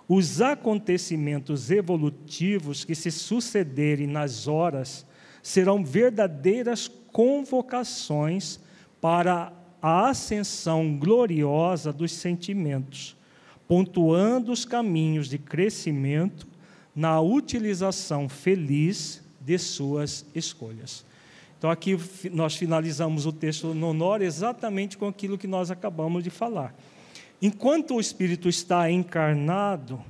[0.06, 5.06] os acontecimentos evolutivos que se sucederem nas horas
[5.42, 8.60] serão verdadeiras convocações
[9.06, 13.16] para a ascensão gloriosa dos sentimentos,
[13.68, 16.44] pontuando os caminhos de crescimento
[16.92, 21.06] na utilização feliz de suas escolhas.
[21.56, 21.96] Então, aqui
[22.32, 26.74] nós finalizamos o texto no exatamente com aquilo que nós acabamos de falar.
[27.40, 30.02] Enquanto o Espírito está encarnado,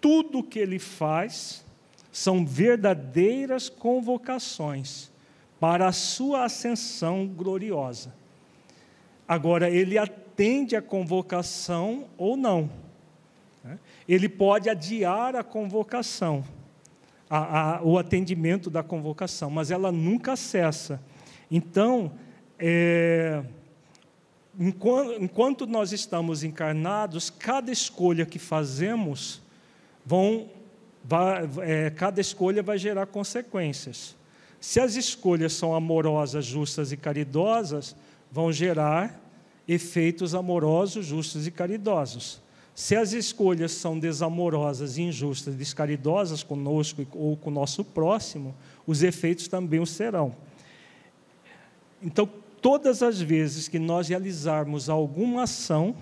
[0.00, 1.64] tudo que ele faz
[2.12, 5.10] são verdadeiras convocações
[5.58, 8.14] para a sua ascensão gloriosa.
[9.28, 12.70] Agora, ele atende a convocação ou não.
[13.64, 13.78] Né?
[14.08, 16.44] Ele pode adiar a convocação,
[17.28, 21.00] a, a, o atendimento da convocação, mas ela nunca cessa.
[21.50, 22.12] Então,
[22.58, 23.42] é,
[24.58, 29.42] enquanto, enquanto nós estamos encarnados, cada escolha que fazemos
[30.04, 30.48] vão,
[31.04, 34.14] vai, é, cada escolha vai gerar consequências.
[34.60, 37.94] Se as escolhas são amorosas, justas e caridosas,
[38.30, 39.20] vão gerar
[39.66, 42.40] efeitos amorosos, justos e caridosos.
[42.74, 48.54] Se as escolhas são desamorosas, injustas descaridosas conosco ou com o nosso próximo,
[48.86, 50.36] os efeitos também o serão.
[52.02, 52.28] Então,
[52.60, 55.96] todas as vezes que nós realizarmos alguma ação,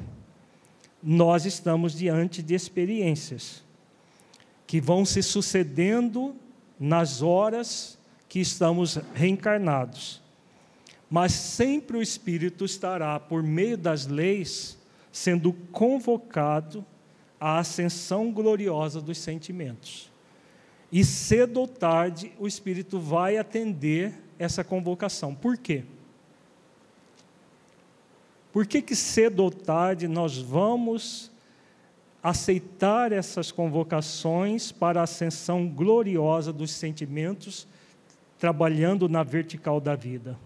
[1.00, 3.62] nós estamos diante de experiências
[4.66, 6.34] que vão se sucedendo
[6.80, 7.96] nas horas
[8.28, 10.23] que estamos reencarnados.
[11.10, 14.78] Mas sempre o espírito estará, por meio das leis,
[15.12, 16.84] sendo convocado
[17.38, 20.10] à ascensão gloriosa dos sentimentos.
[20.90, 25.34] E cedo ou tarde o espírito vai atender essa convocação.
[25.34, 25.84] Por quê?
[28.52, 31.30] Por que, que cedo ou tarde nós vamos
[32.22, 37.66] aceitar essas convocações para a ascensão gloriosa dos sentimentos,
[38.38, 40.38] trabalhando na vertical da vida?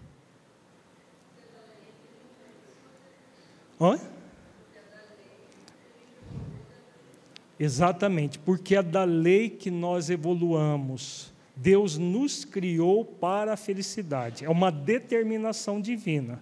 [3.80, 3.98] Oi?
[7.60, 14.50] Exatamente, porque é da lei que nós evoluamos, Deus nos criou para a felicidade, é
[14.50, 16.40] uma determinação divina.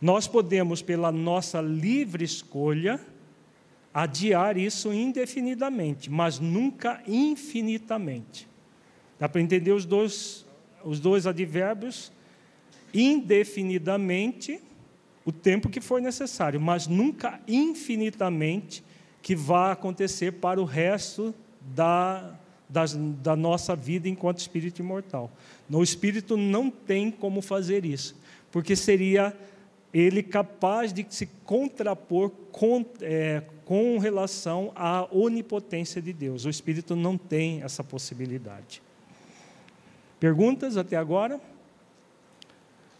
[0.00, 3.00] Nós podemos, pela nossa livre escolha,
[3.92, 8.48] adiar isso indefinidamente, mas nunca infinitamente.
[9.18, 10.46] Dá para entender os dois,
[10.84, 12.10] os dois advérbios?
[12.94, 14.60] Indefinidamente,
[15.24, 18.82] o tempo que for necessário, mas nunca infinitamente,
[19.22, 22.34] que vá acontecer para o resto da,
[22.68, 25.30] das, da nossa vida enquanto espírito imortal.
[25.68, 28.16] No espírito não tem como fazer isso,
[28.50, 29.36] porque seria
[29.92, 36.44] ele capaz de se contrapor com, é, com relação à onipotência de Deus.
[36.44, 38.80] O espírito não tem essa possibilidade.
[40.18, 41.40] Perguntas até agora?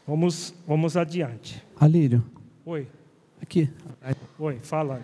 [0.07, 1.63] Vamos, vamos adiante.
[1.79, 2.25] Alírio.
[2.65, 2.87] Oi.
[3.41, 3.69] Aqui.
[4.39, 5.01] Oi, fala.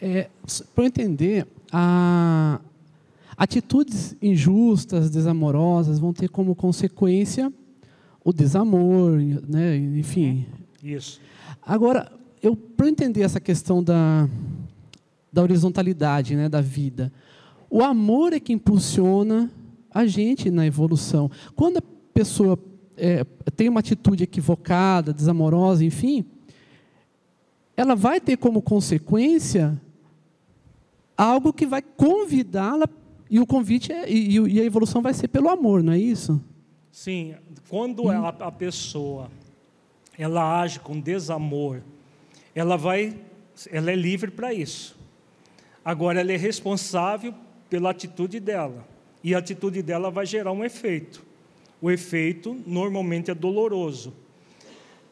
[0.00, 0.28] É,
[0.74, 2.60] Para entender, a,
[3.36, 7.52] Atitudes injustas, desamorosas vão ter como consequência
[8.24, 9.18] o desamor,
[9.48, 9.76] né?
[9.76, 10.46] enfim.
[10.82, 11.20] Isso.
[11.60, 12.12] Agora,
[12.42, 14.28] eu para entender essa questão da,
[15.32, 17.12] da horizontalidade, né, da vida,
[17.70, 19.50] o amor é que impulsiona
[19.90, 21.30] a gente na evolução.
[21.56, 21.82] Quando a
[22.14, 22.56] pessoa
[23.04, 23.24] é,
[23.56, 26.24] tem uma atitude equivocada, desamorosa, enfim,
[27.76, 29.76] ela vai ter como consequência
[31.18, 32.88] algo que vai convidá-la
[33.28, 36.40] e o convite é, e, e, a evolução vai ser pelo amor, não é isso?
[36.92, 37.34] Sim.
[37.68, 38.10] Quando hum.
[38.10, 39.28] a, a pessoa
[40.16, 41.82] ela age com desamor,
[42.54, 43.18] ela vai,
[43.72, 44.96] ela é livre para isso.
[45.84, 47.34] Agora ela é responsável
[47.68, 48.86] pela atitude dela
[49.24, 51.31] e a atitude dela vai gerar um efeito.
[51.82, 54.14] O efeito normalmente é doloroso.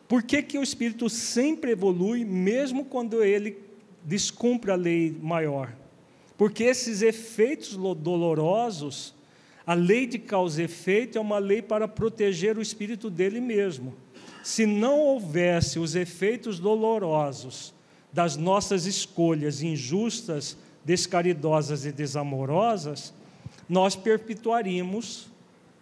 [0.07, 3.59] Por que, que o espírito sempre evolui, mesmo quando ele
[4.05, 5.75] descumpre a lei maior?
[6.39, 9.13] Porque esses efeitos dolorosos,
[9.67, 13.95] a lei de causa e efeito é uma lei para proteger o espírito dele mesmo.
[14.43, 17.75] Se não houvesse os efeitos dolorosos
[18.13, 23.13] das nossas escolhas injustas, descaridosas e desamorosas,
[23.69, 25.30] nós perpetuaríamos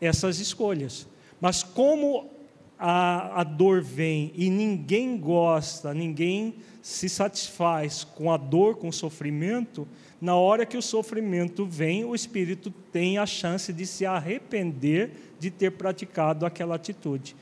[0.00, 1.06] essas escolhas.
[1.40, 2.30] Mas como
[2.78, 8.92] a, a dor vem e ninguém gosta, ninguém se satisfaz com a dor, com o
[8.92, 9.86] sofrimento,
[10.20, 15.50] na hora que o sofrimento vem, o espírito tem a chance de se arrepender de
[15.50, 17.36] ter praticado aquela atitude.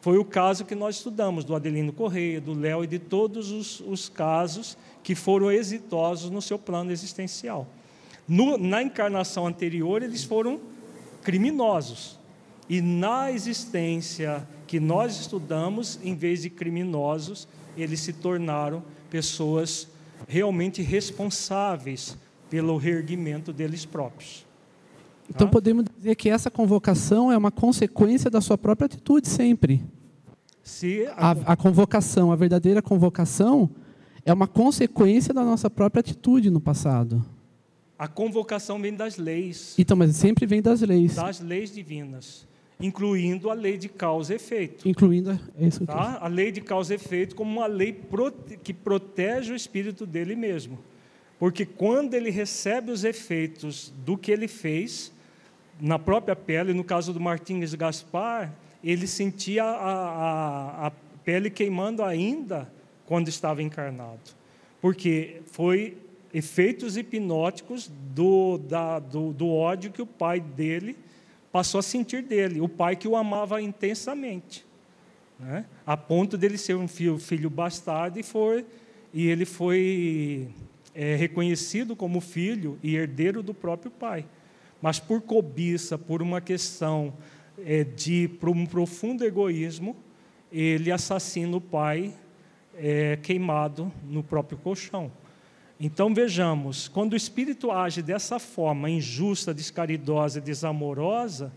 [0.00, 3.80] Foi o caso que nós estudamos do Adelino Correia, do Léo e de todos os,
[3.80, 7.66] os, casos que foram exitosos no seu plano existencial.
[8.26, 10.60] No, na encarnação anterior, eles foram
[11.22, 12.18] criminosos.
[12.68, 19.88] E na existência que nós estudamos, em vez de criminosos, eles se tornaram pessoas
[20.28, 22.16] realmente responsáveis
[22.48, 24.46] pelo reerguimento deles próprios.
[25.28, 25.52] Então tá?
[25.52, 29.82] podemos dizer que essa convocação é uma consequência da sua própria atitude sempre.
[30.62, 31.30] Se a...
[31.30, 33.70] A, a convocação, a verdadeira convocação,
[34.24, 37.24] é uma consequência da nossa própria atitude no passado.
[38.00, 39.74] A convocação vem das leis.
[39.78, 41.16] Então, mas sempre vem das leis.
[41.16, 42.48] Das leis divinas
[42.80, 44.88] incluindo a lei de causa e efeito.
[44.88, 46.16] Incluindo é isso tá?
[46.18, 50.34] a lei de causa e efeito como uma lei prote que protege o espírito dele
[50.34, 50.78] mesmo.
[51.38, 55.12] Porque quando ele recebe os efeitos do que ele fez,
[55.78, 58.50] na própria pele, no caso do Martins Gaspar,
[58.82, 60.90] ele sentia a, a, a
[61.22, 62.72] pele queimando ainda
[63.04, 64.20] quando estava encarnado.
[64.80, 65.98] Porque foi
[66.32, 70.96] efeitos hipnóticos do, da, do, do ódio que o pai dele
[71.50, 74.64] passou a sentir dele, o pai que o amava intensamente,
[75.38, 75.64] né?
[75.84, 78.64] a ponto dele ser um filho, filho bastardo e, foi,
[79.12, 80.48] e ele foi
[80.94, 84.24] é, reconhecido como filho e herdeiro do próprio pai.
[84.80, 87.12] Mas por cobiça, por uma questão
[87.64, 89.96] é, de por um profundo egoísmo,
[90.50, 92.14] ele assassina o pai
[92.76, 95.10] é, queimado no próprio colchão.
[95.82, 101.50] Então vejamos, quando o espírito age dessa forma injusta, descaridosa e desamorosa,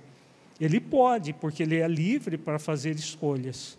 [0.62, 3.78] ele pode, porque ele é livre para fazer escolhas.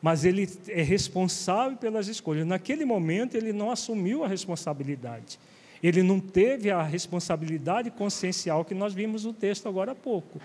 [0.00, 2.46] Mas ele é responsável pelas escolhas.
[2.46, 5.40] Naquele momento, ele não assumiu a responsabilidade.
[5.82, 10.40] Ele não teve a responsabilidade consciencial que nós vimos no texto agora há pouco.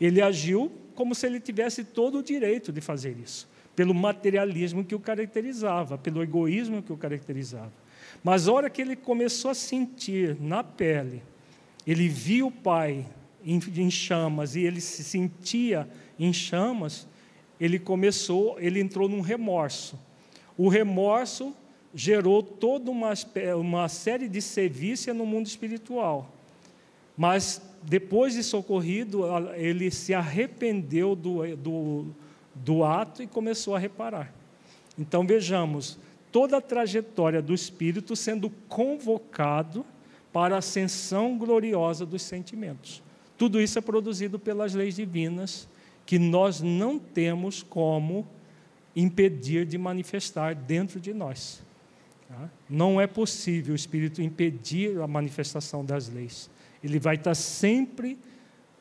[0.00, 4.94] Ele agiu como se ele tivesse todo o direito de fazer isso, pelo materialismo que
[4.94, 7.85] o caracterizava, pelo egoísmo que o caracterizava.
[8.26, 11.22] Mas a hora que ele começou a sentir na pele,
[11.86, 13.06] ele viu o pai
[13.44, 17.06] em, chamas e ele se sentia em chamas,
[17.60, 19.96] ele começou, ele entrou num remorso.
[20.58, 21.54] O remorso
[21.94, 23.12] gerou toda uma,
[23.56, 26.28] uma série de sevícia no mundo espiritual.
[27.16, 29.22] Mas depois de socorrido,
[29.54, 32.06] ele se arrependeu do, do,
[32.56, 34.34] do ato e começou a reparar.
[34.98, 35.96] Então vejamos
[36.30, 39.84] toda a trajetória do espírito sendo convocado
[40.32, 43.02] para a ascensão gloriosa dos sentimentos.
[43.38, 45.68] Tudo isso é produzido pelas leis divinas
[46.04, 48.26] que nós não temos como
[48.94, 51.62] impedir de manifestar dentro de nós.
[52.28, 52.50] Tá?
[52.68, 56.50] Não é possível o espírito impedir a manifestação das leis
[56.86, 58.18] ele vai estar sempre,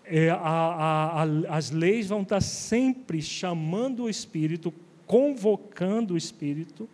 [0.06, 4.74] é, a, a, a, as leis vão estar sempre chamando o Espírito,
[5.08, 6.88] convocando o Espírito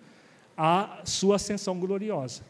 [0.64, 2.44] à sua ascensão gloriosa.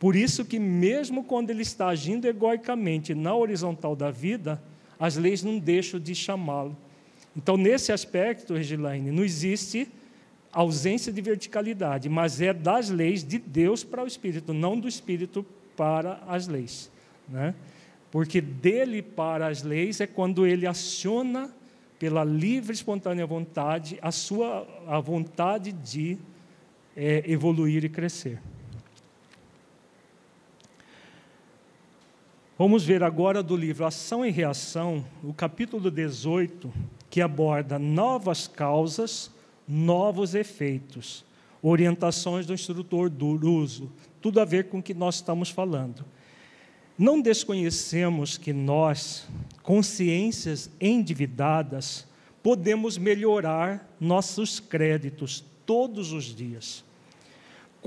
[0.00, 4.62] Por isso que mesmo quando ele está agindo egoicamente na horizontal da vida,
[4.98, 6.74] as leis não deixam de chamá-lo.
[7.36, 9.86] Então, nesse aspecto, Regilaine, não existe
[10.50, 15.44] ausência de verticalidade, mas é das leis de Deus para o Espírito, não do Espírito
[15.76, 16.90] para as leis.
[17.28, 17.54] Né?
[18.10, 21.54] Porque dele para as leis é quando ele aciona
[21.98, 26.16] pela livre e espontânea vontade a sua a vontade de
[26.98, 28.40] é, evoluir e crescer.
[32.58, 36.72] Vamos ver agora do livro Ação e Reação, o capítulo 18,
[37.08, 39.30] que aborda novas causas,
[39.66, 41.24] novos efeitos,
[41.62, 46.04] orientações do instrutor do uso, tudo a ver com o que nós estamos falando.
[46.98, 49.28] Não desconhecemos que nós,
[49.62, 52.08] consciências endividadas,
[52.42, 56.87] podemos melhorar nossos créditos todos os dias.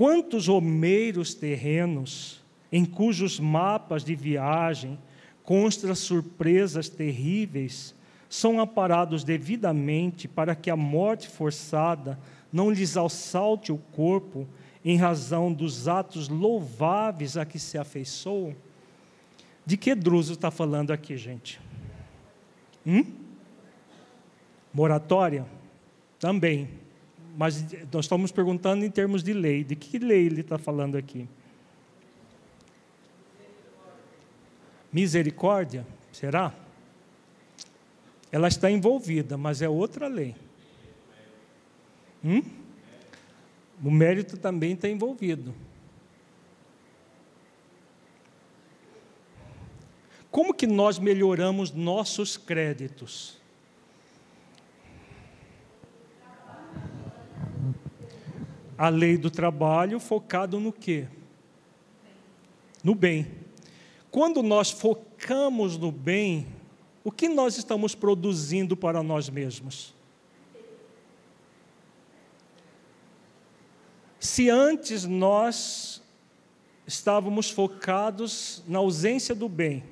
[0.02, 2.42] Quantos homeiros terrenos,
[2.72, 4.98] em cujos mapas de viagem
[5.44, 7.94] constam surpresas terríveis,
[8.28, 12.18] são aparados devidamente para que a morte forçada
[12.52, 14.48] não lhes assalte o corpo
[14.84, 18.56] em razão dos atos louváveis a que se afeiçoam?
[19.64, 21.60] De que Druso está falando aqui, gente?
[22.84, 23.04] Hum?
[24.74, 25.46] Moratória?
[26.18, 26.81] Também.
[27.36, 29.64] Mas nós estamos perguntando em termos de lei.
[29.64, 31.28] De que lei ele está falando aqui?
[34.92, 35.86] Misericórdia?
[36.12, 36.54] Será?
[38.30, 40.34] Ela está envolvida, mas é outra lei.
[42.24, 42.42] Hum?
[43.82, 45.54] O mérito também está envolvido.
[50.30, 53.41] Como que nós melhoramos nossos créditos?
[58.82, 61.06] A lei do trabalho focado no quê?
[62.82, 63.30] No bem.
[64.10, 66.48] Quando nós focamos no bem,
[67.04, 69.94] o que nós estamos produzindo para nós mesmos?
[74.18, 76.02] Se antes nós
[76.84, 79.84] estávamos focados na ausência do bem,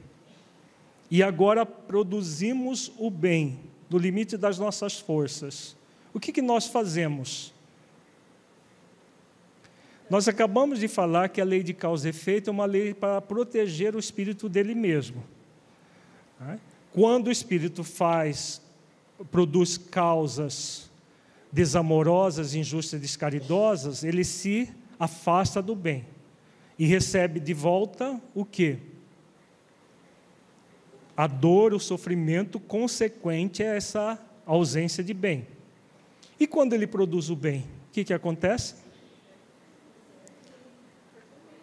[1.08, 5.76] e agora produzimos o bem no limite das nossas forças.
[6.12, 7.54] O que, que nós fazemos?
[10.10, 13.20] Nós acabamos de falar que a lei de causa e efeito é uma lei para
[13.20, 15.24] proteger o espírito dele mesmo.
[16.38, 16.58] Né?
[16.92, 18.60] Quando o espírito faz,
[19.30, 20.90] produz causas
[21.52, 26.04] desamorosas, injustas, descaridosas, ele se afasta do bem
[26.78, 28.78] e recebe de volta o que?
[31.20, 35.46] a dor, o sofrimento consequente a essa ausência de bem.
[36.38, 38.76] E quando ele produz o bem, o que, que acontece?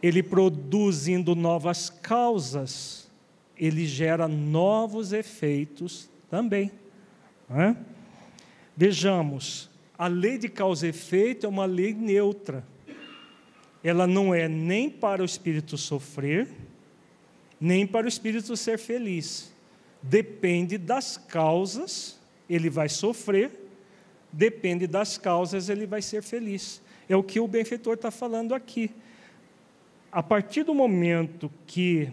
[0.07, 3.09] Ele produzindo novas causas,
[3.57, 6.71] ele gera novos efeitos também.
[7.49, 7.75] É?
[8.75, 12.63] Vejamos, a lei de causa e efeito é uma lei neutra.
[13.83, 16.47] Ela não é nem para o espírito sofrer,
[17.59, 19.53] nem para o espírito ser feliz.
[20.01, 22.17] Depende das causas,
[22.49, 23.51] ele vai sofrer,
[24.31, 26.81] depende das causas, ele vai ser feliz.
[27.09, 28.89] É o que o benfeitor está falando aqui.
[30.11, 32.11] A partir do momento que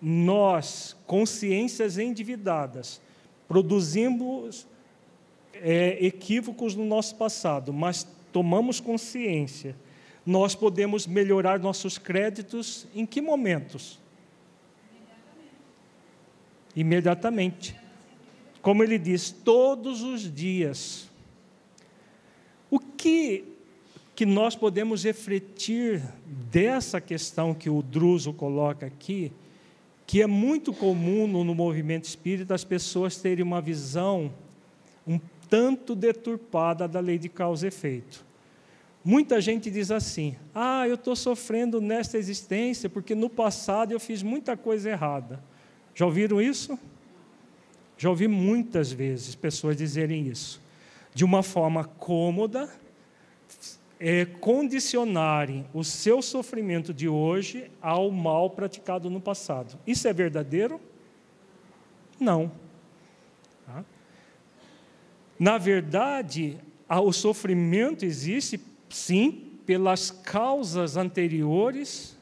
[0.00, 3.00] nós, consciências endividadas,
[3.48, 4.66] produzimos
[5.54, 9.76] é, equívocos no nosso passado, mas tomamos consciência,
[10.24, 14.02] nós podemos melhorar nossos créditos em que momentos?
[16.74, 17.78] imediatamente.
[18.60, 21.08] Como ele diz, todos os dias.
[22.70, 23.51] O que
[24.14, 26.02] que nós podemos refletir
[26.50, 29.32] dessa questão que o Druso coloca aqui,
[30.06, 34.32] que é muito comum no movimento espírita as pessoas terem uma visão
[35.06, 38.24] um tanto deturpada da lei de causa e efeito.
[39.04, 44.22] Muita gente diz assim: ah, eu estou sofrendo nesta existência porque no passado eu fiz
[44.22, 45.42] muita coisa errada.
[45.94, 46.78] Já ouviram isso?
[47.98, 50.60] Já ouvi muitas vezes pessoas dizerem isso.
[51.14, 52.70] De uma forma cômoda,
[54.04, 59.78] é, condicionarem o seu sofrimento de hoje ao mal praticado no passado.
[59.86, 60.80] Isso é verdadeiro?
[62.18, 62.50] Não.
[63.64, 63.84] Tá?
[65.38, 72.18] Na verdade, o sofrimento existe, sim, pelas causas anteriores,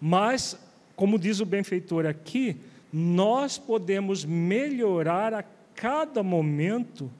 [0.00, 0.56] mas,
[0.94, 2.56] como diz o benfeitor aqui,
[2.92, 5.42] nós podemos melhorar a
[5.74, 7.10] cada momento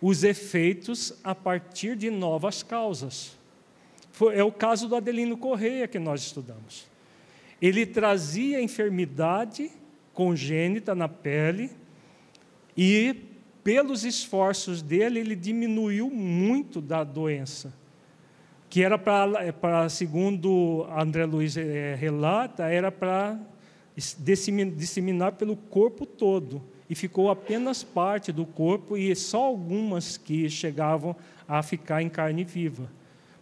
[0.00, 3.36] os efeitos a partir de novas causas.
[4.32, 6.86] É o caso do Adelino Correia que nós estudamos.
[7.60, 9.70] Ele trazia enfermidade
[10.12, 11.70] congênita na pele
[12.76, 13.14] e,
[13.62, 17.72] pelos esforços dele, ele diminuiu muito da doença.
[18.68, 23.38] Que era para, segundo André Luiz é, relata, era para
[23.96, 31.14] disseminar pelo corpo todo e ficou apenas parte do corpo e só algumas que chegavam
[31.46, 32.90] a ficar em carne viva.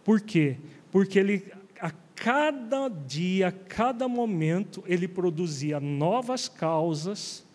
[0.03, 0.57] Por quê?
[0.91, 1.45] Porque ele
[1.79, 7.45] a cada dia, a cada momento, ele produzia novas causas,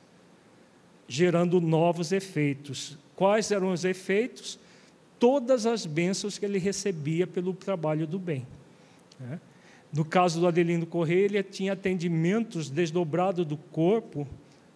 [1.09, 2.97] gerando novos efeitos.
[3.17, 4.59] Quais eram os efeitos?
[5.19, 8.47] Todas as bênçãos que ele recebia pelo trabalho do bem.
[9.19, 9.41] Né?
[9.93, 14.27] No caso do Adelino Correia, ele tinha atendimentos desdobrados do corpo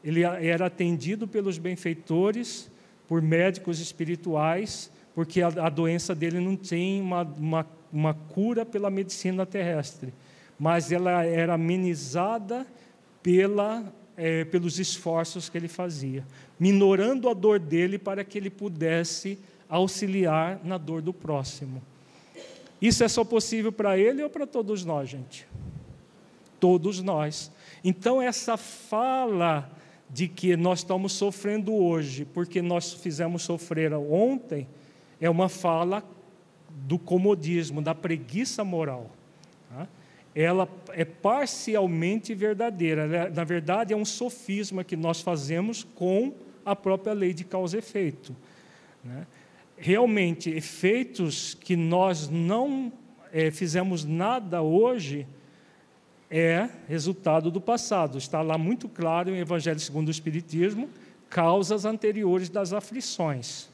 [0.06, 2.70] ele era atendido pelos benfeitores,
[3.08, 8.88] por médicos espirituais, porque a, a doença dele não tem uma, uma, uma cura pela
[8.88, 10.14] medicina terrestre,
[10.56, 12.64] mas ela era amenizada
[13.20, 16.24] pela, é, pelos esforços que ele fazia,
[16.58, 19.36] minorando a dor dele para que ele pudesse
[19.68, 21.82] auxiliar na dor do próximo.
[22.80, 25.48] Isso é só possível para ele ou para todos nós, gente?
[26.60, 27.50] Todos nós.
[27.82, 29.68] Então, essa fala
[30.08, 34.68] de que nós estamos sofrendo hoje porque nós fizemos sofrer ontem
[35.20, 36.04] é uma fala
[36.70, 39.10] do comodismo, da preguiça moral.
[39.70, 39.88] Tá?
[40.34, 43.30] Ela é parcialmente verdadeira.
[43.30, 46.34] Na verdade, é um sofisma que nós fazemos com
[46.64, 48.36] a própria lei de causa e efeito.
[49.02, 49.26] Né?
[49.78, 52.92] Realmente, efeitos que nós não
[53.32, 55.26] é, fizemos nada hoje
[56.30, 58.18] é resultado do passado.
[58.18, 60.88] Está lá muito claro em Evangelho segundo o Espiritismo,
[61.28, 63.68] causas anteriores das aflições.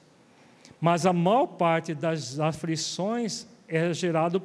[0.81, 4.43] Mas a maior parte das aflições é gerado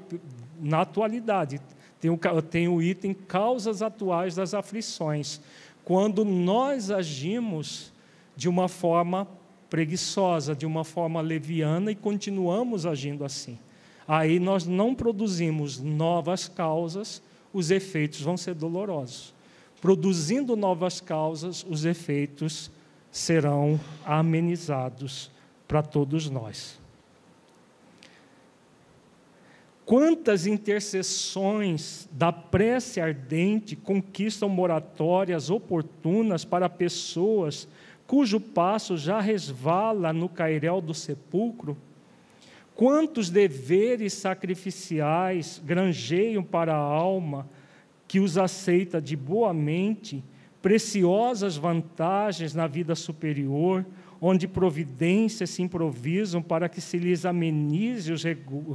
[0.59, 1.59] na atualidade.
[1.99, 5.41] Tem o, tem o item causas atuais das aflições.
[5.83, 7.91] Quando nós agimos
[8.35, 9.27] de uma forma
[9.69, 13.57] preguiçosa, de uma forma leviana e continuamos agindo assim.
[14.07, 17.21] Aí nós não produzimos novas causas,
[17.57, 19.33] os efeitos vão ser dolorosos.
[19.81, 22.69] Produzindo novas causas, os efeitos
[23.11, 25.31] serão amenizados
[25.67, 26.79] para todos nós.
[29.85, 37.67] Quantas intercessões da prece ardente conquistam moratórias oportunas para pessoas
[38.05, 41.75] cujo passo já resvala no cairel do sepulcro?
[42.78, 47.49] Quantos deveres sacrificiais granjeiam para a alma
[48.07, 50.23] que os aceita de boa mente,
[50.61, 53.84] preciosas vantagens na vida superior,
[54.21, 58.23] onde providências se improvisam para que se lhes amenize os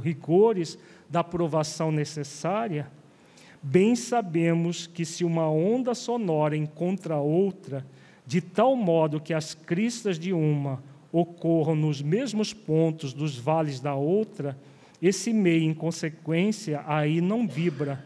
[0.03, 0.77] rigores
[1.09, 2.91] da provação necessária?
[3.61, 7.87] Bem sabemos que se uma onda sonora encontra outra,
[8.27, 10.83] de tal modo que as cristas de uma
[11.13, 14.57] ocorram nos mesmos pontos dos vales da outra,
[14.99, 18.03] esse meio, em consequência, aí não vibra,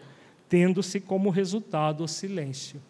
[0.49, 2.82] tendo-se como resultado o silêncio.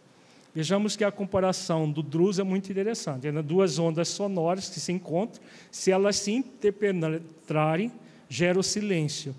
[0.55, 3.27] Vejamos que a comparação do Drus é muito interessante.
[3.27, 5.39] É duas ondas sonoras que se encontram,
[5.69, 7.91] se elas se interpenetrarem,
[8.27, 9.35] gera o silêncio.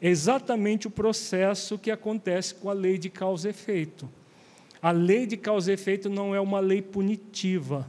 [0.00, 4.08] É exatamente o processo que acontece com a lei de causa e efeito.
[4.80, 7.86] A lei de causa e efeito não é uma lei punitiva,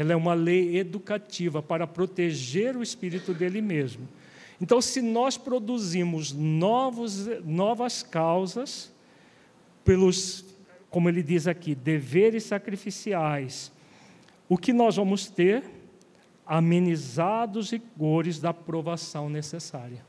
[0.00, 4.08] ela é uma lei educativa para proteger o espírito dele mesmo.
[4.58, 8.90] Então, se nós produzimos novos, novas causas,
[9.84, 10.42] pelos,
[10.88, 13.70] como ele diz aqui, deveres sacrificiais,
[14.48, 15.64] o que nós vamos ter?
[16.46, 20.02] Amenizados rigores da provação necessária.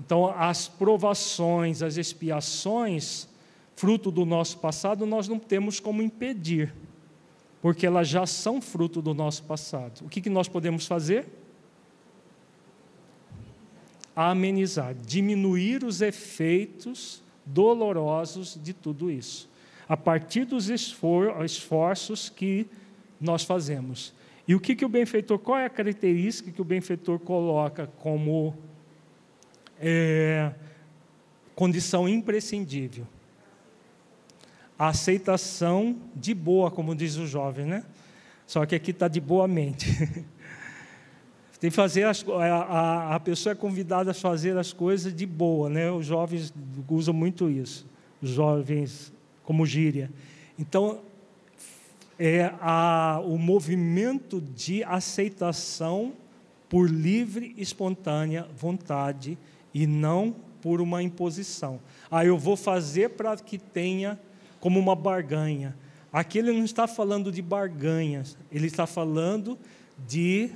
[0.00, 3.28] Então, as provações, as expiações,
[3.76, 6.74] fruto do nosso passado, nós não temos como impedir
[7.60, 10.04] porque elas já são fruto do nosso passado.
[10.04, 11.26] O que, que nós podemos fazer?
[14.16, 19.48] Amenizar, diminuir os efeitos dolorosos de tudo isso.
[19.88, 22.68] a partir dos esforços que
[23.20, 24.14] nós fazemos.
[24.46, 28.56] E o que, que o benfeitor, qual é a característica que o benfeitor coloca como
[29.80, 30.52] é,
[31.56, 33.04] condição imprescindível?
[34.80, 37.84] A aceitação de boa, como diz o jovem, né?
[38.46, 39.86] Só que aqui está de boa mente.
[41.60, 45.68] Tem que fazer as, a, a pessoa é convidada a fazer as coisas de boa,
[45.68, 45.90] né?
[45.90, 46.54] Os jovens
[46.88, 47.86] usam muito isso,
[48.22, 49.12] os jovens
[49.44, 50.10] como gíria.
[50.58, 51.00] Então
[52.18, 56.14] é a, o movimento de aceitação
[56.70, 59.36] por livre, espontânea vontade
[59.74, 61.80] e não por uma imposição.
[62.10, 64.18] Ah, eu vou fazer para que tenha
[64.60, 65.76] como uma barganha.
[66.12, 69.58] Aqui ele não está falando de barganhas, ele está falando
[70.06, 70.50] de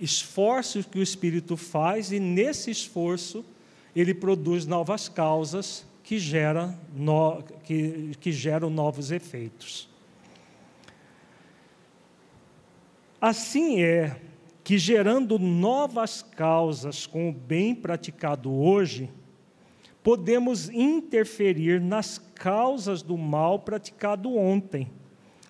[0.00, 3.44] esforços que o Espírito faz e nesse esforço
[3.94, 9.88] ele produz novas causas que, gera no, que, que geram novos efeitos.
[13.20, 14.16] Assim é
[14.62, 19.10] que, gerando novas causas com o bem praticado hoje,
[20.02, 24.90] podemos interferir nas causas do mal praticado ontem,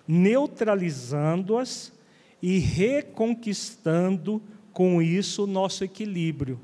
[0.07, 1.93] neutralizando-as
[2.41, 4.41] e reconquistando
[4.73, 6.59] com isso o nosso equilíbrio.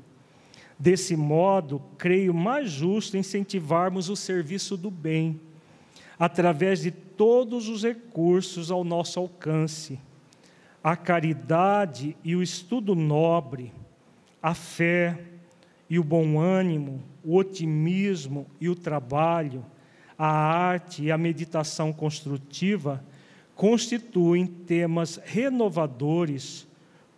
[0.78, 5.40] Desse modo, creio mais justo incentivarmos o serviço do bem,
[6.18, 9.98] através de todos os recursos ao nosso alcance.
[10.82, 13.72] A caridade e o estudo nobre,
[14.42, 15.18] a fé
[15.88, 19.64] e o bom ânimo, o otimismo e o trabalho,
[20.18, 23.04] a arte e a meditação construtiva
[23.54, 26.66] constituem temas renovadores,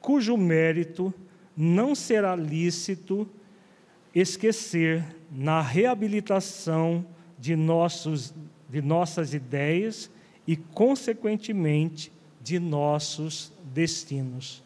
[0.01, 1.13] cujo mérito
[1.57, 3.29] não será lícito
[4.15, 7.05] esquecer na reabilitação
[7.39, 8.35] de, nossos,
[8.69, 10.11] de nossas ideias
[10.47, 14.63] e, consequentemente, de nossos destinos.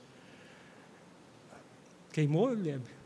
[2.12, 3.01] Queimou, Lebe?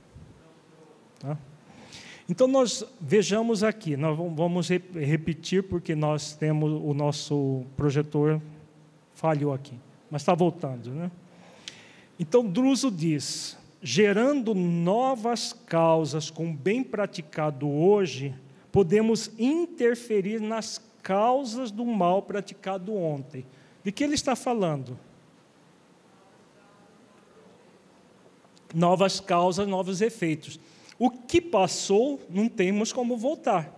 [2.29, 8.41] Então, nós vejamos aqui, nós vamos repetir, porque nós temos o nosso projetor
[9.15, 9.75] falhou aqui,
[10.11, 11.11] mas está voltando, né?
[12.19, 18.35] Então, Druso diz: gerando novas causas com o bem praticado hoje,
[18.73, 23.47] podemos interferir nas causas do mal praticado ontem.
[23.85, 24.99] De que ele está falando?
[28.75, 30.59] Novas causas, novos efeitos.
[30.99, 33.73] O que passou, não temos como voltar.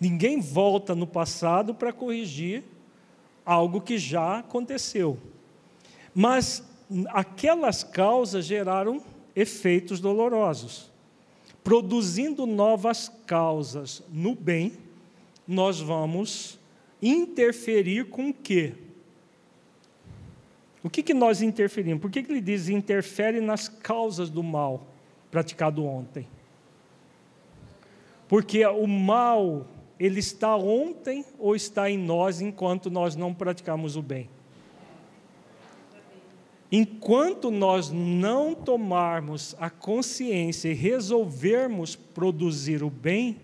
[0.00, 2.64] Ninguém volta no passado para corrigir
[3.44, 5.18] algo que já aconteceu.
[6.14, 6.62] Mas
[7.08, 9.02] aquelas causas geraram
[9.34, 10.90] efeitos dolorosos.
[11.62, 14.72] Produzindo novas causas no bem,
[15.46, 16.58] nós vamos
[17.00, 18.74] interferir com o quê?
[20.82, 22.00] O que, que nós interferimos?
[22.00, 24.86] Por que, que ele diz interfere nas causas do mal
[25.30, 26.26] praticado ontem?
[28.28, 29.66] Porque o mal
[29.98, 34.28] ele está ontem ou está em nós enquanto nós não praticamos o bem?
[36.70, 43.38] Enquanto nós não tomarmos a consciência e resolvermos produzir o bem,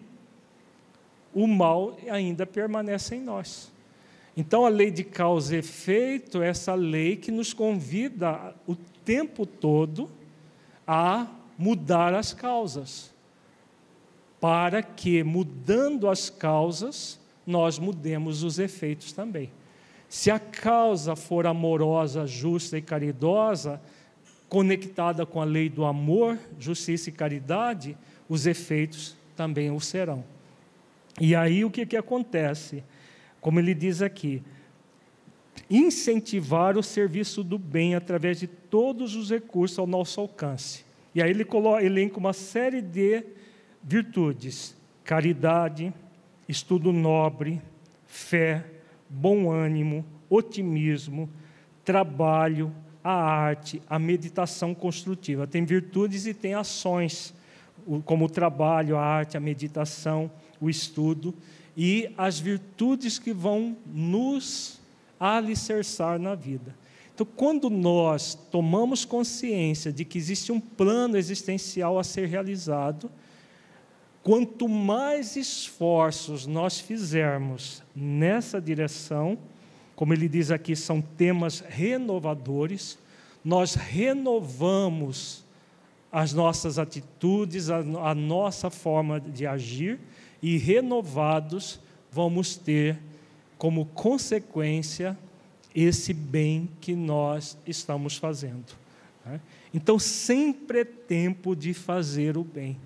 [1.32, 3.72] o mal ainda permanece em nós.
[4.37, 9.47] Então, a lei de causa e efeito é essa lei que nos convida o tempo
[9.47, 10.11] todo
[10.87, 11.26] a
[11.57, 13.13] mudar as causas
[14.45, 19.51] para que, mudando as causas, nós mudemos os efeitos também.
[20.07, 23.80] Se a causa for amorosa, justa e caridosa,
[24.47, 27.97] conectada com a lei do amor, justiça e caridade,
[28.28, 30.22] os efeitos também o serão.
[31.18, 32.84] E aí o que, que acontece?
[33.40, 34.42] Como ele diz aqui,
[35.70, 40.84] incentivar o serviço do bem através de todos os recursos ao nosso alcance.
[41.14, 43.24] E aí ele coloca, elenca uma série de
[43.85, 44.74] virtudes:
[45.05, 45.93] caridade,
[46.49, 47.61] estudo nobre,
[48.07, 48.64] fé,
[49.09, 51.28] bom ânimo, otimismo,
[51.85, 52.72] trabalho,
[53.03, 55.47] a arte, a meditação construtiva.
[55.47, 57.35] Tem virtudes e tem ações,
[58.07, 61.35] como o trabalho, a arte, a meditação, o estudo,
[61.76, 64.80] e as virtudes que vão nos
[65.20, 66.74] alicerçar na vida.
[67.14, 73.11] Então, quando nós tomamos consciência de que existe um plano existencial a ser realizado,
[74.25, 79.37] Quanto mais esforços nós fizermos nessa direção,
[79.95, 82.99] como ele diz aqui, são temas renovadores,
[83.45, 85.45] nós renovamos
[86.11, 90.01] as nossas atitudes, a, a nossa forma de agir,
[90.43, 91.79] e renovados
[92.11, 92.99] vamos ter
[93.59, 95.18] como consequência
[95.75, 98.72] esse bem que nós estamos fazendo.
[99.27, 99.39] Né?
[99.75, 102.79] Então, sempre é tempo de fazer o bem.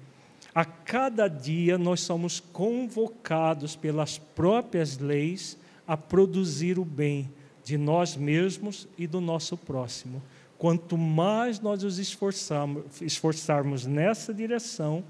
[0.59, 5.57] A cada dia nós somos convocados pelas próprias leis
[5.87, 7.31] a produzir o bem
[7.63, 10.21] de nós mesmos e do nosso próximo.
[10.59, 15.05] Quanto mais nós nos esforçarmos, esforçarmos nessa direção,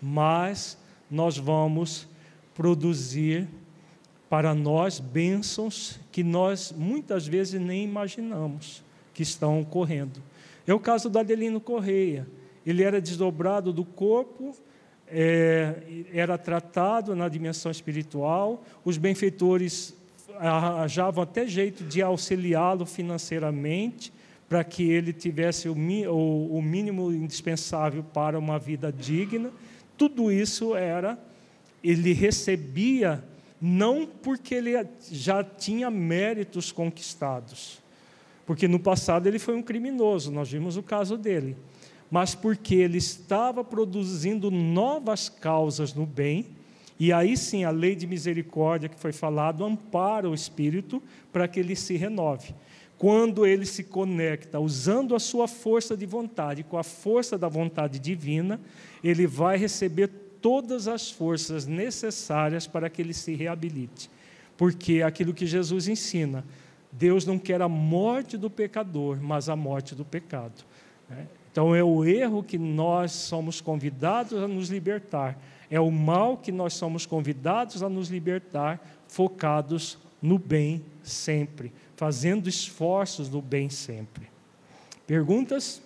[0.00, 0.78] mais
[1.10, 2.08] nós vamos
[2.54, 3.46] produzir
[4.30, 8.82] para nós bênçãos que nós muitas vezes nem imaginamos
[9.12, 10.22] que estão ocorrendo.
[10.66, 12.26] É o caso do Adelino Correia.
[12.64, 14.56] Ele era desdobrado do corpo,
[15.08, 15.74] é,
[16.12, 19.94] era tratado na dimensão espiritual, os benfeitores
[20.38, 24.12] arranjavam até jeito de auxiliá-lo financeiramente,
[24.48, 29.50] para que ele tivesse o, o, o mínimo indispensável para uma vida digna.
[29.96, 31.18] Tudo isso era,
[31.82, 33.24] ele recebia
[33.60, 34.72] não porque ele
[35.10, 37.80] já tinha méritos conquistados,
[38.44, 41.56] porque no passado ele foi um criminoso, nós vimos o caso dele,
[42.10, 46.46] mas porque ele estava produzindo novas causas no bem,
[46.98, 51.02] e aí sim a lei de misericórdia que foi falado ampara o espírito
[51.32, 52.54] para que ele se renove.
[52.96, 57.98] Quando ele se conecta usando a sua força de vontade com a força da vontade
[57.98, 58.60] divina,
[59.02, 60.08] ele vai receber
[60.40, 64.08] todas as forças necessárias para que ele se reabilite.
[64.56, 66.44] Porque aquilo que Jesus ensina,
[66.92, 70.64] Deus não quer a morte do pecador, mas a morte do pecado.
[71.10, 71.26] Né?
[71.54, 75.40] Então é o erro que nós somos convidados a nos libertar,
[75.70, 82.48] é o mal que nós somos convidados a nos libertar, focados no bem sempre, fazendo
[82.48, 84.28] esforços no bem sempre.
[85.06, 85.80] Perguntas?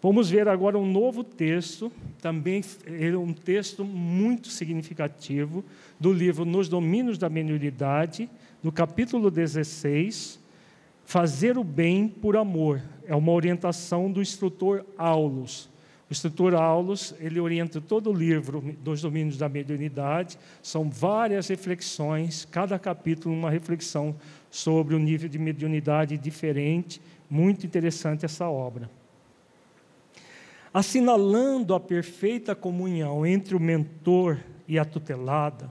[0.00, 1.90] Vamos ver agora um novo texto,
[2.22, 5.64] também é um texto muito significativo,
[5.98, 8.30] do livro Nos Domínios da Mediunidade,
[8.62, 10.45] no capítulo 16,
[11.06, 12.82] Fazer o Bem por Amor.
[13.06, 15.70] É uma orientação do instrutor Aulus.
[16.10, 22.44] O instrutor Aulus, ele orienta todo o livro dos domínios da mediunidade, são várias reflexões,
[22.50, 24.16] cada capítulo uma reflexão
[24.50, 27.00] sobre o nível de mediunidade diferente,
[27.30, 28.90] muito interessante essa obra.
[30.74, 35.70] Assinalando a perfeita comunhão entre o mentor e a tutelada,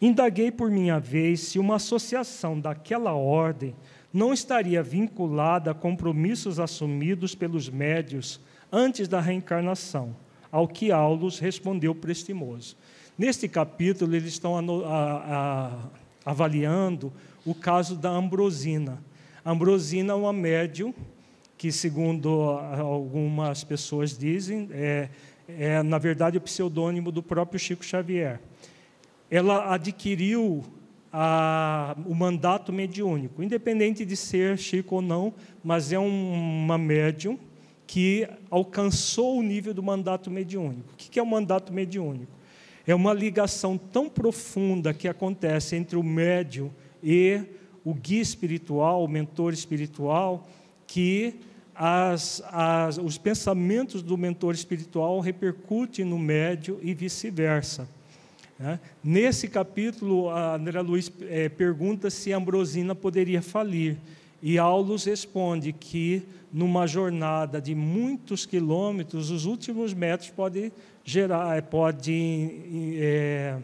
[0.00, 3.74] indaguei por minha vez se uma associação daquela ordem
[4.12, 8.40] não estaria vinculada a compromissos assumidos pelos médios
[8.72, 10.14] antes da reencarnação,
[10.50, 12.76] ao que Aulus respondeu prestimoso.
[13.16, 14.54] Neste capítulo, eles estão
[16.24, 17.12] avaliando
[17.44, 19.02] o caso da Ambrosina.
[19.44, 20.94] Ambrosina é uma médium
[21.56, 25.08] que, segundo algumas pessoas dizem, é,
[25.48, 28.40] é na verdade o pseudônimo do próprio Chico Xavier.
[29.30, 30.64] Ela adquiriu
[31.12, 37.38] a, o mandato mediúnico, independente de ser Chico ou não, mas é um, uma médium
[37.86, 40.92] que alcançou o nível do mandato mediúnico.
[40.92, 42.32] O que é o mandato mediúnico?
[42.86, 46.70] É uma ligação tão profunda que acontece entre o médium
[47.02, 47.42] e
[47.84, 50.48] o guia espiritual, o mentor espiritual,
[50.86, 51.34] que
[51.74, 57.88] as, as, os pensamentos do mentor espiritual repercutem no médium e vice-versa.
[58.60, 58.78] Né?
[59.02, 63.96] Nesse capítulo, André Luiz é, pergunta se Ambrosina poderia falir.
[64.42, 70.70] E Aulus responde que numa jornada de muitos quilômetros, os últimos metros podem
[71.02, 73.56] gerar, é, podem, é,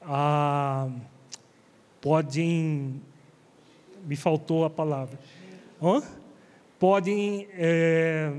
[0.00, 0.88] a,
[2.00, 3.00] podem,
[4.06, 5.18] me faltou a palavra,
[5.82, 6.02] Hã?
[6.78, 8.32] podem é,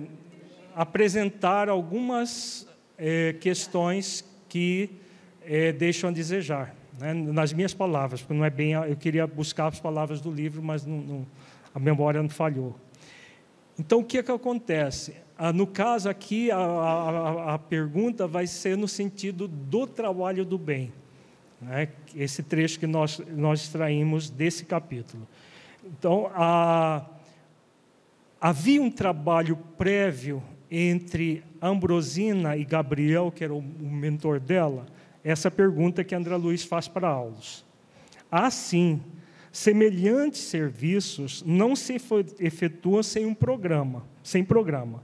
[0.74, 2.66] apresentar algumas
[2.98, 4.90] é, questões que
[5.46, 7.14] é, deixam a desejar, né?
[7.14, 10.86] nas minhas palavras, porque não é bem, eu queria buscar as palavras do livro, mas
[10.86, 11.28] não, não
[11.74, 12.76] a memória não falhou.
[13.80, 15.16] Então, o que, é que acontece?
[15.38, 20.58] Ah, no caso aqui, a, a, a, pergunta vai ser no sentido do trabalho do
[20.58, 20.92] bem.
[21.60, 21.88] Né?
[22.16, 25.28] Esse trecho que nós, nós extraímos desse capítulo.
[25.84, 27.06] Então, a,
[28.40, 34.86] havia um trabalho prévio entre Ambrosina e Gabriel, que era o, mentor dela,
[35.24, 37.66] essa pergunta que André Luiz faz para Aulos.
[38.32, 39.02] Assim,
[39.52, 41.98] Semelhantes serviços não se
[42.40, 45.04] efetuam sem um programa, sem programa.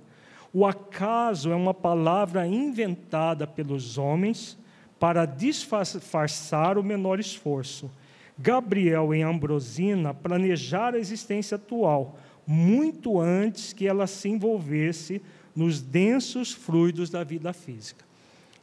[0.53, 4.57] O acaso é uma palavra inventada pelos homens
[4.97, 7.91] para disfarçar o menor esforço.
[8.39, 15.21] Gabriel em Ambrosina planejaram a existência atual, muito antes que ela se envolvesse
[15.53, 18.06] nos densos fluidos da vida física.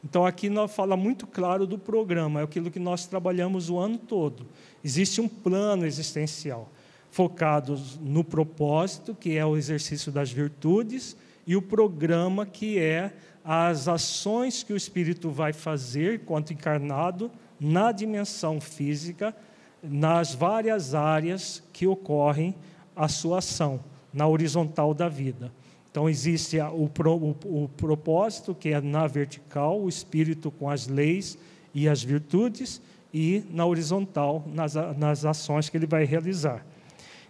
[0.05, 3.97] Então, aqui nós fala muito claro do programa, é aquilo que nós trabalhamos o ano
[3.97, 4.45] todo.
[4.83, 6.69] Existe um plano existencial
[7.09, 13.87] focado no propósito, que é o exercício das virtudes, e o programa, que é as
[13.87, 19.35] ações que o espírito vai fazer enquanto encarnado na dimensão física,
[19.81, 22.53] nas várias áreas que ocorrem
[22.95, 23.79] a sua ação,
[24.13, 25.51] na horizontal da vida.
[25.95, 31.37] Então, existe o, o, o propósito, que é na vertical, o espírito com as leis
[31.73, 32.81] e as virtudes,
[33.13, 36.65] e na horizontal, nas, nas ações que ele vai realizar.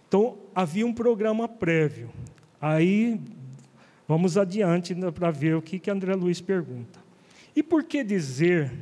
[0.08, 2.10] Então, havia um programa prévio.
[2.60, 3.20] Aí,
[4.08, 6.98] vamos adiante para ver o que, que André Luiz pergunta.
[7.54, 8.72] E por que dizer,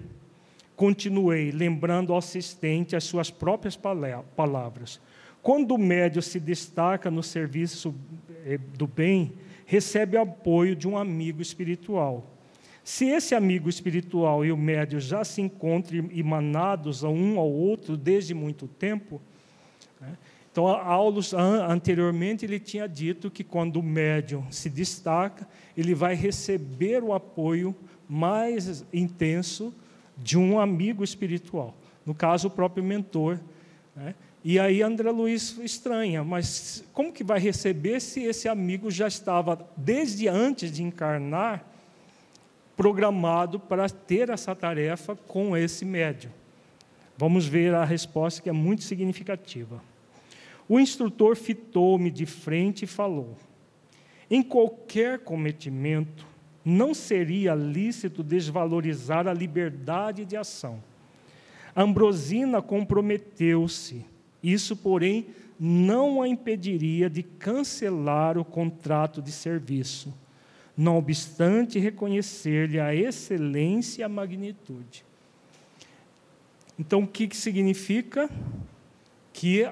[0.75, 4.99] continuei, lembrando ao assistente as suas próprias palavras?
[5.43, 7.95] Quando o médio se destaca no serviço
[8.47, 9.31] eh, do bem,
[9.67, 12.31] recebe apoio de um amigo espiritual.
[12.85, 18.35] Se esse amigo espiritual e o médio já se encontram emanados um ao outro desde
[18.35, 19.23] muito tempo,
[19.99, 20.19] né?
[20.53, 27.03] então, Aulus, anteriormente, ele tinha dito que quando o médium se destaca, ele vai receber
[27.03, 27.75] o apoio
[28.07, 29.75] mais intenso
[30.19, 33.41] de um amigo espiritual, no caso, o próprio mentor.
[33.97, 34.15] Né?
[34.47, 39.67] E aí André Luiz estranha, mas como que vai receber se esse amigo já estava,
[39.75, 41.65] desde antes de encarnar,
[42.77, 46.31] programado para ter essa tarefa com esse médium?
[47.17, 49.83] Vamos ver a resposta que é muito significativa.
[50.69, 53.39] O instrutor fitou-me de frente e falou:
[54.31, 56.27] Em qualquer cometimento,
[56.63, 60.83] não seria lícito desvalorizar a liberdade de ação.
[61.75, 64.13] Ambrosina comprometeu-se
[64.45, 65.27] isso, porém,
[65.59, 70.13] não a impediria de cancelar o contrato de serviço,
[70.77, 75.05] não obstante reconhecer-lhe a excelência e a magnitude.
[76.79, 78.29] Então, o que, que significa?
[79.33, 79.71] Que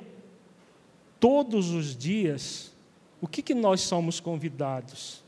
[1.21, 2.73] todos os dias,
[3.21, 5.23] o que, que nós somos convidados?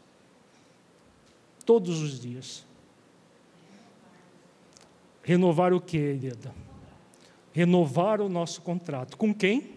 [1.66, 2.64] Todos os dias.
[5.22, 6.54] Renovar o que, Helena?
[7.54, 9.16] Renovar o nosso contrato.
[9.16, 9.70] Com quem?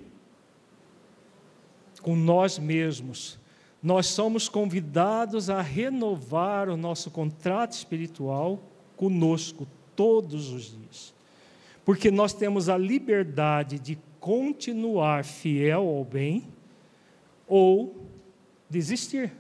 [2.02, 3.40] Com nós mesmos.
[3.82, 8.60] Nós somos convidados a renovar o nosso contrato espiritual
[8.98, 11.14] conosco todos os dias.
[11.86, 16.48] Porque nós temos a liberdade de continuar fiel ao bem
[17.48, 17.96] ou
[18.68, 19.32] desistir,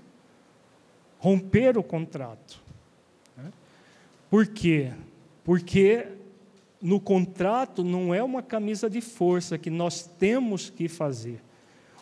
[1.17, 2.61] romper o contrato.
[3.35, 3.51] Né?
[4.29, 4.93] Por quê?
[5.43, 6.16] Porque
[6.81, 11.41] no contrato não é uma camisa de força que nós temos que fazer.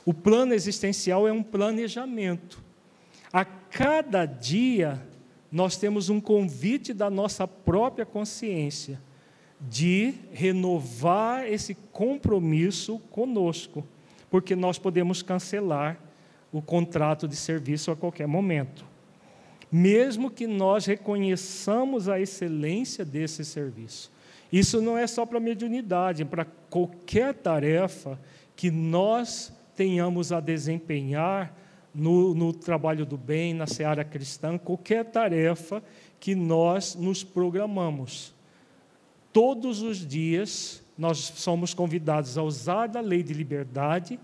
[0.05, 2.63] O plano existencial é um planejamento.
[3.32, 5.01] A cada dia
[5.51, 9.01] nós temos um convite da nossa própria consciência
[9.59, 13.86] de renovar esse compromisso conosco,
[14.30, 15.97] porque nós podemos cancelar
[16.51, 18.86] o contrato de serviço a qualquer momento.
[19.71, 24.11] Mesmo que nós reconheçamos a excelência desse serviço.
[24.51, 28.19] Isso não é só para mediunidade, é para qualquer tarefa
[28.55, 31.53] que nós tenhamos a desempenhar
[31.93, 35.83] no, no, trabalho do bem, na seara cristã, qualquer tarefa
[36.19, 38.33] que nós nos programamos.
[39.31, 44.19] Todos os dias nós somos convidados a usar da lei de liberdade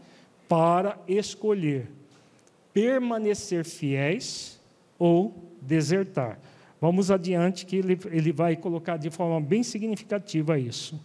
[0.48, 1.88] para escolher
[2.74, 4.60] permanecer fiéis
[4.98, 6.40] ou desertar.
[6.82, 11.00] Vamos adiante, que ele, ele vai colocar de forma bem significativa isso.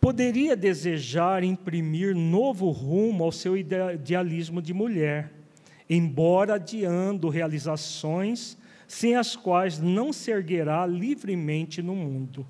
[0.00, 5.32] Poderia desejar imprimir novo rumo ao seu idealismo de mulher,
[5.88, 8.58] embora adiando realizações
[8.88, 12.44] sem as quais não se erguerá livremente no mundo.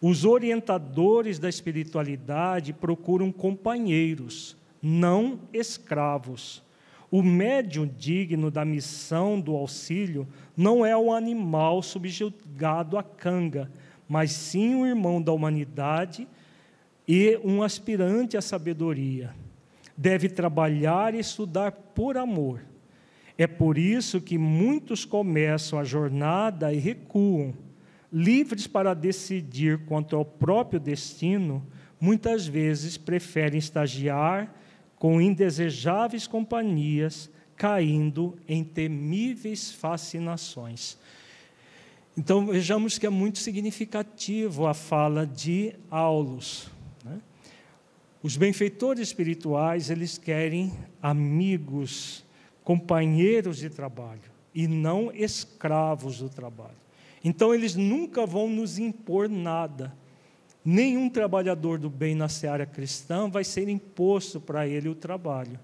[0.00, 6.62] Os orientadores da espiritualidade procuram companheiros, não escravos
[7.10, 13.70] o médium digno da missão do auxílio não é o animal subjugado à canga,
[14.08, 16.28] mas sim o irmão da humanidade
[17.06, 19.34] e um aspirante à sabedoria.
[19.96, 22.60] Deve trabalhar e estudar por amor.
[23.36, 27.54] É por isso que muitos começam a jornada e recuam,
[28.12, 31.66] livres para decidir quanto ao próprio destino,
[32.00, 34.54] muitas vezes preferem estagiar
[34.98, 40.98] com indesejáveis companhias, caindo em temíveis fascinações.
[42.16, 46.68] Então vejamos que é muito significativo a fala de Aulus.
[47.04, 47.20] Né?
[48.22, 52.24] Os benfeitores espirituais eles querem amigos,
[52.64, 56.76] companheiros de trabalho e não escravos do trabalho.
[57.22, 59.94] Então, eles nunca vão nos impor nada.
[60.70, 65.58] Nenhum trabalhador do bem na seara cristã vai ser imposto para ele o trabalho.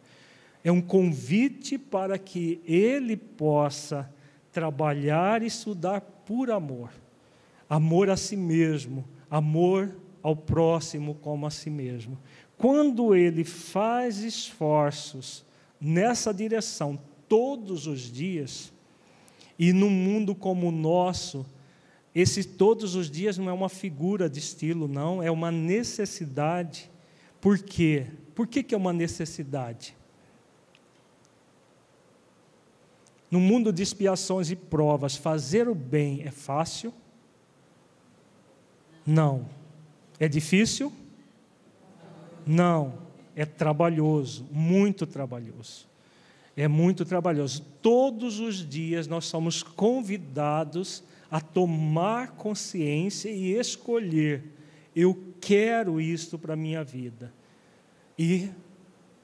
[0.64, 4.10] É um convite para que ele possa
[4.51, 6.89] trabalhar e estudar por amor.
[7.68, 12.18] Amor a si mesmo, amor ao próximo como a si mesmo.
[12.56, 15.44] Quando ele faz esforços
[15.78, 16.98] nessa direção
[17.28, 18.72] todos os dias,
[19.59, 21.44] e num mundo como o nosso,
[22.15, 26.89] esse todos os dias não é uma figura de estilo, não, é uma necessidade.
[27.41, 28.07] Por quê?
[28.35, 29.97] Por que, que é uma necessidade?
[33.28, 36.95] No mundo de expiações e provas, fazer o bem é fácil?
[39.05, 39.49] Não.
[40.20, 40.93] É difícil?
[42.47, 42.95] Não.
[43.35, 45.89] É trabalhoso, muito trabalhoso.
[46.57, 47.62] É muito trabalhoso.
[47.82, 51.03] Todos os dias nós somos convidados
[51.35, 54.44] a tomar consciência e escolher:
[54.94, 57.35] eu quero isto para a minha vida.
[58.16, 58.51] E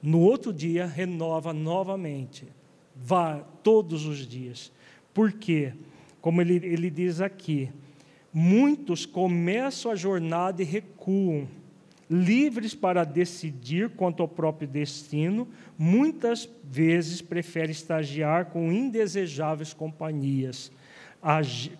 [0.03, 2.45] no outro dia renova novamente.
[2.93, 4.73] Vá todos os dias.
[5.13, 5.71] Por quê?
[6.19, 7.69] Como ele, ele diz aqui,
[8.33, 11.47] muitos começam a jornada e recuam
[12.09, 15.47] livres para decidir quanto ao próprio destino,
[15.77, 20.69] muitas vezes preferem estagiar com indesejáveis companhias,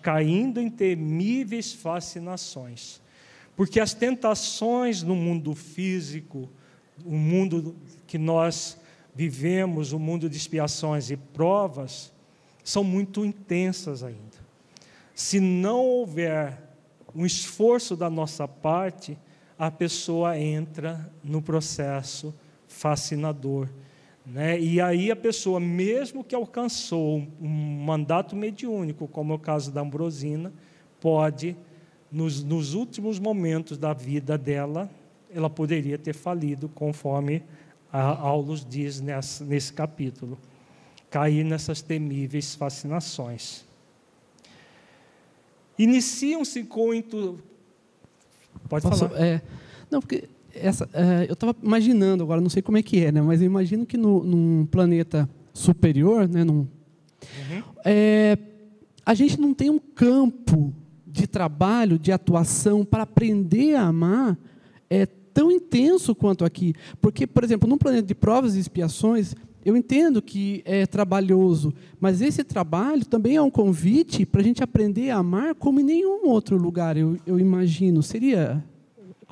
[0.00, 3.00] caindo em temíveis fascinações.
[3.56, 6.48] Porque as tentações no mundo físico,
[7.04, 8.78] o mundo que nós
[9.14, 12.12] vivemos, o mundo de expiações e provas,
[12.64, 14.42] são muito intensas ainda.
[15.14, 16.58] Se não houver
[17.14, 19.18] um esforço da nossa parte,
[19.58, 22.34] a pessoa entra no processo
[22.66, 23.68] fascinador.
[24.24, 24.60] Né?
[24.60, 29.80] E aí a pessoa, mesmo que alcançou um mandato mediúnico, como é o caso da
[29.80, 30.52] Ambrosina,
[31.00, 31.56] pode,
[32.10, 34.88] nos, nos últimos momentos da vida dela,
[35.34, 37.42] ela poderia ter falido, conforme
[37.92, 40.38] a Aulus diz nessa, nesse capítulo.
[41.10, 43.66] Cair nessas temíveis fascinações.
[45.78, 46.90] Iniciam-se com
[48.68, 49.20] Pode Posso, falar.
[49.20, 49.42] É,
[49.90, 53.20] não, porque essa, é, eu estava imaginando agora, não sei como é que é, né,
[53.20, 57.62] mas eu imagino que no, num planeta superior, né, num, uhum.
[57.84, 58.38] é,
[59.04, 60.72] a gente não tem um campo
[61.06, 64.38] de trabalho, de atuação para aprender a amar
[64.88, 66.74] é tão intenso quanto aqui.
[67.00, 69.34] Porque, por exemplo, num planeta de provas e expiações,
[69.64, 74.62] eu entendo que é trabalhoso, mas esse trabalho também é um convite para a gente
[74.62, 78.02] aprender a amar como em nenhum outro lugar, eu, eu imagino.
[78.02, 78.64] Seria.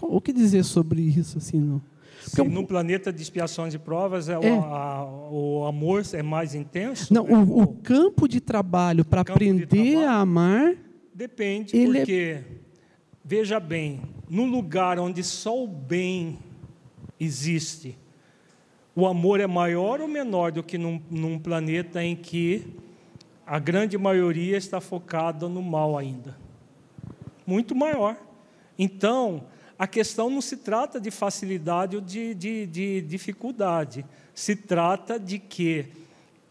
[0.07, 1.39] O que dizer sobre isso?
[1.39, 1.83] Assim, no...
[2.23, 4.39] Sim, no planeta de expiações e provas, é, é.
[4.39, 7.13] O, a, o, amor é mais intenso?
[7.13, 10.75] Não, o, o campo de trabalho para aprender trabalho, a amar.
[11.15, 12.45] Depende, é porque, é...
[13.25, 16.39] veja bem, no lugar onde só o bem
[17.19, 17.99] existe,
[18.95, 22.67] o amor é maior ou menor do que num, num planeta em que
[23.47, 26.37] a grande maioria está focada no mal ainda?
[27.47, 28.17] Muito maior.
[28.79, 29.45] Então,
[29.81, 34.05] a questão não se trata de facilidade ou de, de, de dificuldade,
[34.35, 35.87] se trata de que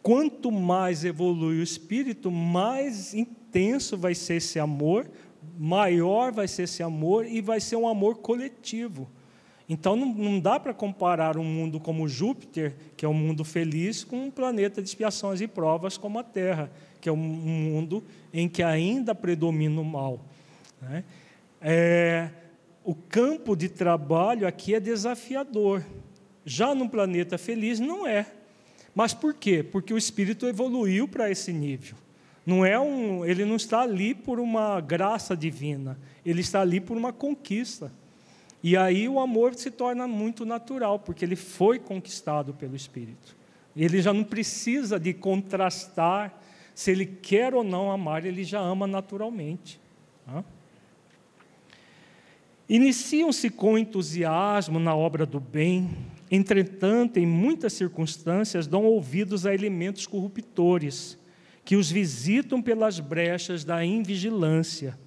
[0.02, 5.08] quanto mais evolui o espírito, mais intenso vai ser esse amor,
[5.60, 9.08] maior vai ser esse amor e vai ser um amor coletivo.
[9.70, 14.04] Então não, não dá para comparar um mundo como Júpiter, que é um mundo feliz,
[14.04, 18.04] com um planeta de expiações e provas como a Terra, que é um mundo
[18.34, 20.20] em que ainda predomina o mal.
[20.82, 21.04] Né?
[21.62, 22.30] É,
[22.84, 25.86] o campo de trabalho aqui é desafiador.
[26.46, 28.26] Já no planeta feliz não é.
[28.96, 29.64] Mas por quê?
[29.64, 31.96] Porque o espírito evoluiu para esse nível.
[32.46, 36.98] Não é um, ele não está ali por uma graça divina, ele está ali por
[36.98, 37.92] uma conquista.
[38.64, 43.38] E aí o amor se torna muito natural, porque ele foi conquistado pelo Espírito.
[43.76, 46.42] Ele já não precisa de contrastar
[46.74, 49.80] se ele quer ou não amar, ele já ama naturalmente.
[52.70, 55.90] Iniciam-se com entusiasmo na obra do bem,
[56.30, 61.18] entretanto, em muitas circunstâncias, dão ouvidos a elementos corruptores,
[61.66, 65.00] que os visitam pelas brechas da invigilância,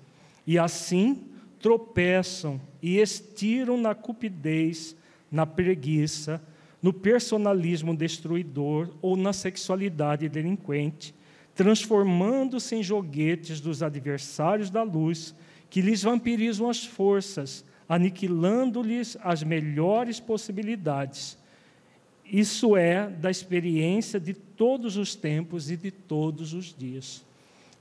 [0.45, 1.23] e assim
[1.61, 4.97] tropeçam e estiram na cupidez,
[5.31, 6.43] na preguiça,
[6.83, 11.15] no personalismo destruidor ou na sexualidade delinquente,
[11.55, 15.33] transformando-se em joguetes dos adversários da luz
[15.73, 21.39] que lhes vampirizam as forças, aniquilando-lhes as melhores possibilidades.
[22.27, 27.25] Isso é da experiência de todos os tempos e de todos os dias.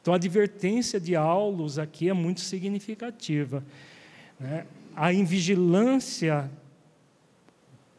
[0.01, 3.61] Então, a advertência de Aulos aqui é muito significativa.
[4.39, 4.65] Né?
[4.95, 6.49] A invigilância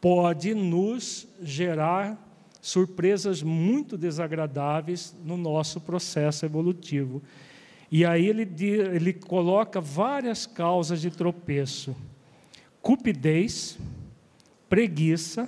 [0.01, 2.17] pode nos gerar
[2.59, 7.21] surpresas muito desagradáveis no nosso processo evolutivo.
[7.95, 8.49] E aí ele,
[8.91, 11.95] ele coloca várias causas de tropeço:
[12.81, 13.77] cupidez,
[14.67, 15.47] preguiça,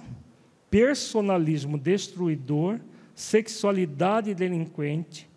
[0.70, 2.80] personalismo destruidor,
[3.16, 5.28] sexualidade delinquente,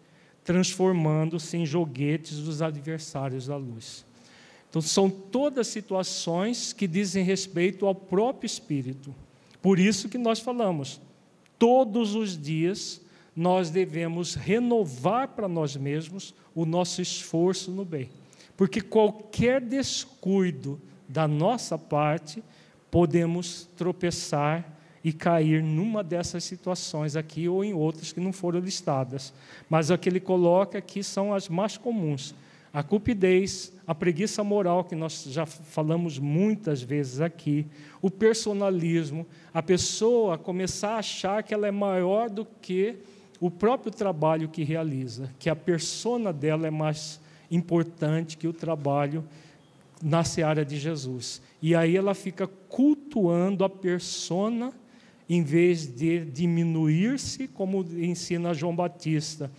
[0.45, 4.05] transformando-se em joguetes dos adversários da luz.
[4.69, 9.15] Então, são todas situações que dizem respeito ao próprio espírito.
[9.63, 11.01] Por isso que nós falamos,
[11.59, 13.01] todos os dias
[13.39, 18.11] nós devemos renovar para nós mesmos o nosso esforço no bem.
[18.57, 22.43] Porque qualquer descuido da nossa parte,
[22.91, 24.69] podemos tropeçar
[25.05, 29.33] e cair numa dessas situações aqui ou em outras que não foram listadas.
[29.71, 32.35] Mas o que ele coloca aqui são as mais comuns
[32.73, 37.67] a cupidez, a preguiça moral, que nós já falamos muitas vezes aqui,
[38.03, 42.99] o personalismo, a pessoa começar a achar que ela é maior do que
[43.41, 47.21] o próprio trabalho que realiza, que a persona dela é mais
[47.51, 49.25] importante que o trabalho
[50.03, 51.41] na seara de Jesus.
[51.61, 54.73] E aí ela fica cultuando a persona
[55.29, 59.51] em vez de diminuir-se, como ensina João Batista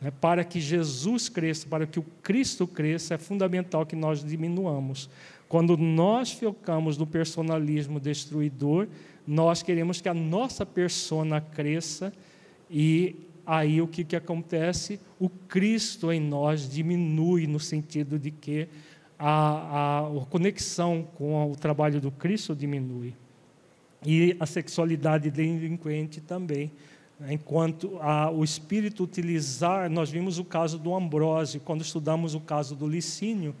[0.00, 5.10] né, para que Jesus cresça, para que o Cristo cresça, é fundamental que nós diminuamos.
[5.48, 8.88] Quando nós focamos no personalismo destruidor,
[9.26, 12.12] nós queremos que a nossa persona cresça
[12.70, 15.00] e aí o que, que acontece?
[15.18, 18.68] O Cristo em nós diminui no sentido de que
[19.18, 23.14] a, a, a conexão com o trabalho do Cristo diminui.
[24.06, 26.72] E a sexualidade delinquente também
[27.28, 32.74] enquanto a, o espírito utilizar, nós vimos o caso do Ambrósio, quando estudamos o caso
[32.74, 33.54] do Licínio,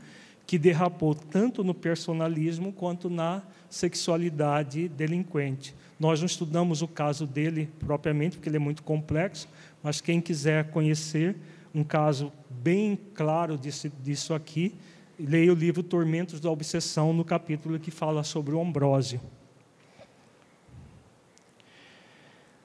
[0.46, 5.74] que derrapou tanto no personalismo quanto na sexualidade delinquente.
[6.00, 9.46] Nós não estudamos o caso dele propriamente, porque ele é muito complexo,
[9.82, 11.36] mas quem quiser conhecer
[11.74, 14.74] um caso bem claro disso, disso aqui,
[15.18, 19.20] leia o livro Tormentos da Obsessão, no capítulo que fala sobre o Ambrósio.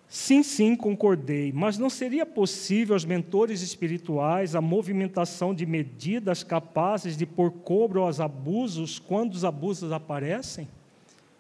[0.07, 7.17] Sim, sim, concordei, mas não seria possível aos mentores espirituais a movimentação de medidas capazes
[7.17, 10.69] de pôr cobro aos abusos quando os abusos aparecem?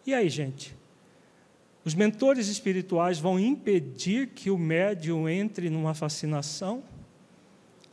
[0.05, 0.75] E aí, gente?
[1.85, 6.83] Os mentores espirituais vão impedir que o médium entre numa fascinação,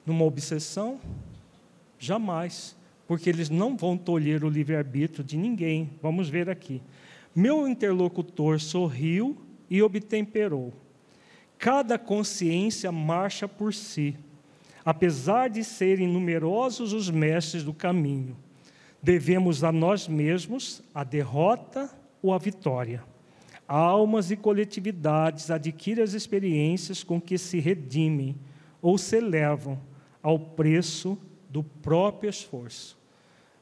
[0.06, 0.98] numa obsessão?
[1.98, 2.74] Jamais,
[3.06, 5.90] porque eles não vão tolher o livre-arbítrio de ninguém.
[6.00, 6.80] Vamos ver aqui.
[7.34, 9.36] Meu interlocutor sorriu
[9.68, 10.72] e obtemperou.
[11.58, 14.16] Cada consciência marcha por si,
[14.82, 18.38] apesar de serem numerosos os mestres do caminho.
[19.02, 21.90] Devemos a nós mesmos a derrota
[22.22, 23.11] ou a vitória.
[23.74, 28.36] Almas e coletividades adquirem as experiências com que se redimem
[28.82, 29.80] ou se elevam
[30.22, 31.16] ao preço
[31.48, 32.98] do próprio esforço.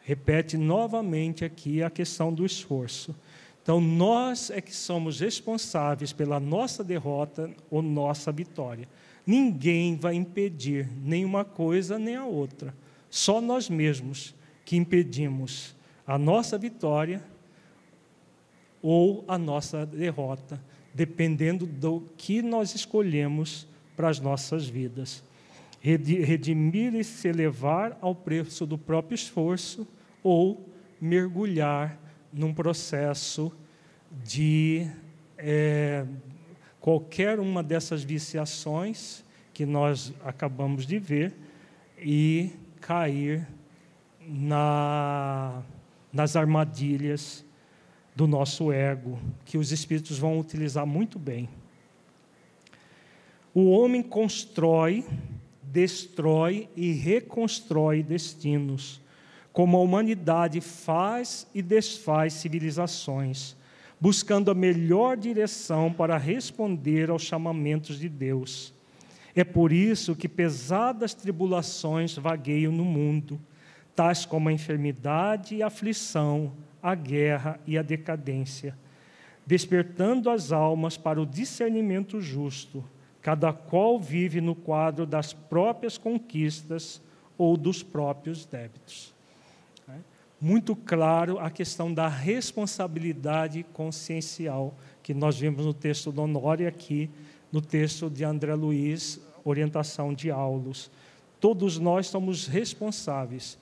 [0.01, 3.15] Repete novamente aqui a questão do esforço.
[3.63, 8.89] Então, nós é que somos responsáveis pela nossa derrota ou nossa vitória.
[9.25, 12.75] Ninguém vai impedir nem uma coisa nem a outra.
[13.09, 14.35] Só nós mesmos
[14.65, 17.23] que impedimos a nossa vitória
[18.83, 20.61] ou a nossa derrota,
[20.95, 23.67] dependendo do que nós escolhemos
[23.97, 25.23] para as nossas vidas.
[25.81, 29.87] Redimir e se elevar ao preço do próprio esforço
[30.23, 30.69] ou
[31.01, 31.99] mergulhar
[32.33, 33.53] num processo
[34.25, 34.87] de
[35.39, 36.05] é,
[36.81, 39.25] qualquer uma dessas viciações
[39.55, 41.35] que nós acabamos de ver
[41.99, 42.51] e
[42.81, 43.47] cair
[44.27, 45.63] na,
[46.13, 47.45] nas armadilhas
[48.21, 51.49] do nosso ego, que os espíritos vão utilizar muito bem.
[53.55, 55.07] O homem constrói,
[55.63, 59.01] destrói e reconstrói destinos
[59.55, 63.57] como a humanidade faz e desfaz civilizações,
[63.99, 68.75] buscando a melhor direção para responder aos chamamentos de Deus.
[69.35, 73.41] É por isso que pesadas tribulações vagueiam no mundo,
[74.01, 76.53] tais como a enfermidade e a aflição,
[76.83, 78.75] a guerra e a decadência,
[79.47, 82.83] despertando as almas para o discernimento justo,
[83.21, 87.03] cada qual vive no quadro das próprias conquistas
[87.37, 89.13] ou dos próprios débitos
[90.41, 97.11] muito claro a questão da responsabilidade consciencial, que nós vimos no texto do Honório aqui,
[97.53, 100.91] no texto de André Luiz, Orientação de Aulos.
[101.39, 103.59] Todos nós somos responsáveis.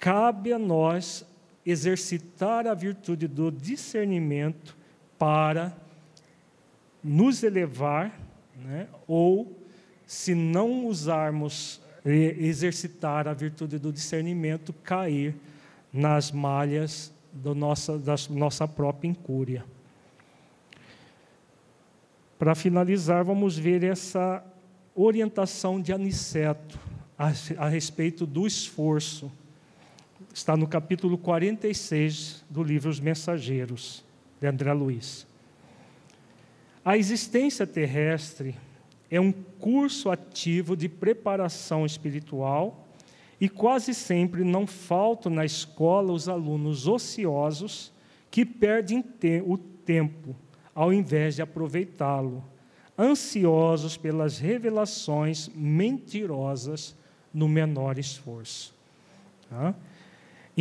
[0.00, 1.26] Cabe a nós
[1.64, 4.74] exercitar a virtude do discernimento
[5.18, 5.76] para
[7.04, 8.18] nos elevar,
[8.56, 8.88] né?
[9.06, 9.56] ou,
[10.06, 15.36] se não usarmos, exercitar a virtude do discernimento, cair
[15.92, 19.64] nas malhas do nossa, da nossa própria incúria.
[22.38, 24.42] Para finalizar, vamos ver essa
[24.94, 26.78] orientação de Aniceto
[27.18, 29.30] a, a respeito do esforço.
[30.32, 34.04] Está no capítulo 46 do livro Os Mensageiros,
[34.40, 35.26] de André Luiz.
[36.84, 38.54] A existência terrestre
[39.10, 42.86] é um curso ativo de preparação espiritual
[43.40, 47.92] e quase sempre não faltam na escola os alunos ociosos
[48.30, 49.04] que perdem
[49.44, 50.36] o tempo
[50.72, 52.42] ao invés de aproveitá-lo,
[52.96, 56.94] ansiosos pelas revelações mentirosas
[57.34, 58.72] no menor esforço.
[59.48, 59.74] Tá?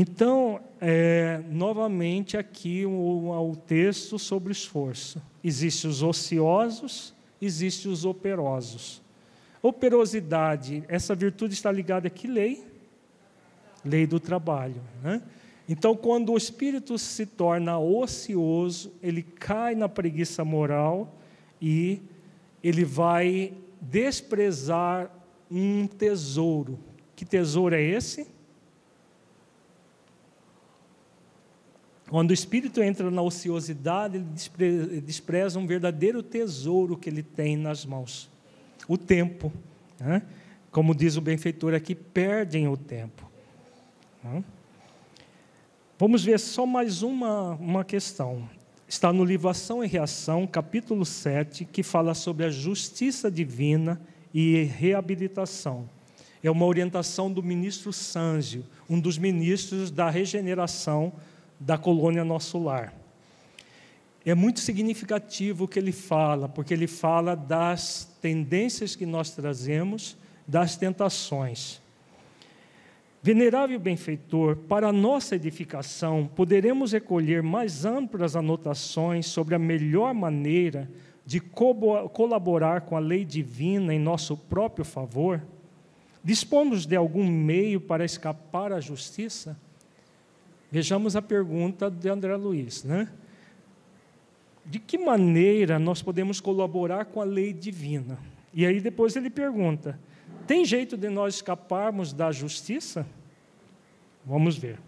[0.01, 5.21] Então, é, novamente aqui o, o texto sobre esforço.
[5.43, 9.01] Existem os ociosos, existem os operosos.
[9.61, 12.63] Operosidade, essa virtude está ligada a que lei?
[13.83, 14.81] Lei do trabalho.
[15.03, 15.21] Né?
[15.67, 21.13] Então, quando o espírito se torna ocioso, ele cai na preguiça moral
[21.61, 22.01] e
[22.63, 23.51] ele vai
[23.81, 25.11] desprezar
[25.51, 26.79] um tesouro.
[27.17, 28.38] Que tesouro é esse?
[32.09, 37.85] Quando o espírito entra na ociosidade, ele despreza um verdadeiro tesouro que ele tem nas
[37.85, 38.29] mãos:
[38.87, 39.53] o tempo.
[39.99, 40.23] Né?
[40.71, 43.29] Como diz o benfeitor aqui, perdem o tempo.
[44.23, 44.43] Né?
[45.99, 48.49] Vamos ver só mais uma, uma questão.
[48.87, 54.01] Está no livro Ação e Reação, capítulo 7, que fala sobre a justiça divina
[54.33, 55.87] e reabilitação.
[56.41, 61.13] É uma orientação do ministro Sânzio, um dos ministros da regeneração
[61.59, 62.93] da colônia Nosso Lar.
[64.25, 70.17] É muito significativo o que ele fala, porque ele fala das tendências que nós trazemos,
[70.47, 71.81] das tentações.
[73.21, 80.89] Venerável benfeitor, para nossa edificação, poderemos recolher mais amplas anotações sobre a melhor maneira
[81.25, 85.41] de colaborar com a lei divina em nosso próprio favor?
[86.23, 89.59] Dispomos de algum meio para escapar à justiça?
[90.71, 93.09] Vejamos a pergunta de André Luiz, né?
[94.65, 98.19] De que maneira nós podemos colaborar com a lei divina?
[98.53, 99.99] E aí depois ele pergunta:
[100.45, 103.05] tem jeito de nós escaparmos da justiça?
[104.25, 104.79] Vamos ver.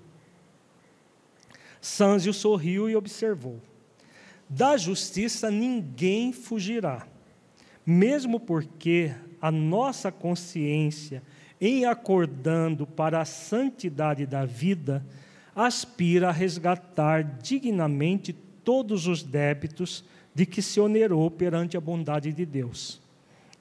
[1.79, 3.59] Sanzio sorriu e observou:
[4.47, 7.07] Da justiça ninguém fugirá,
[7.83, 11.23] mesmo porque a nossa consciência,
[11.59, 15.03] em acordando para a santidade da vida,
[15.55, 18.33] aspira a resgatar dignamente
[18.63, 20.03] todos os débitos
[20.33, 23.01] de que se onerou perante a bondade de Deus.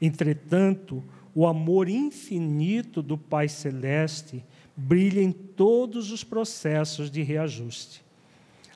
[0.00, 1.02] Entretanto,
[1.34, 4.44] o amor infinito do Pai Celeste
[4.76, 8.02] brilha em todos os processos de reajuste.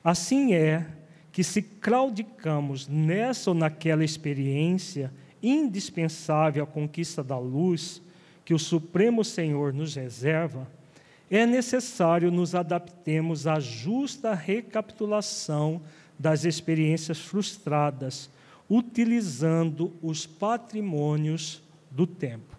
[0.03, 0.85] Assim é
[1.31, 5.11] que, se claudicamos nessa ou naquela experiência
[5.41, 8.01] indispensável à conquista da luz
[8.43, 10.67] que o Supremo Senhor nos reserva,
[11.29, 15.81] é necessário nos adaptemos à justa recapitulação
[16.17, 18.29] das experiências frustradas,
[18.69, 22.55] utilizando os patrimônios do tempo.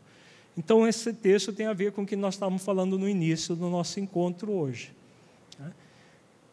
[0.56, 3.68] Então, esse texto tem a ver com o que nós estávamos falando no início do
[3.68, 4.93] nosso encontro hoje.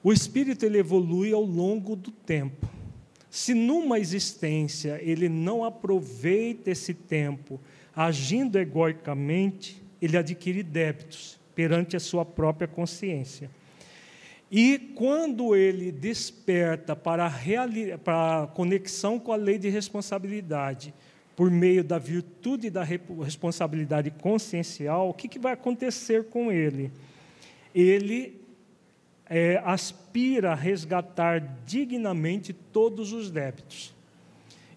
[0.03, 2.68] O espírito ele evolui ao longo do tempo.
[3.30, 7.60] Se numa existência ele não aproveita esse tempo
[7.95, 13.49] agindo egoicamente, ele adquire débitos perante a sua própria consciência.
[14.51, 17.34] E quando ele desperta para a,
[18.03, 20.93] para a conexão com a lei de responsabilidade,
[21.35, 26.91] por meio da virtude da responsabilidade consciencial, o que, que vai acontecer com ele?
[27.73, 28.39] Ele
[29.25, 33.95] é, aspira a resgatar dignamente todos os débitos.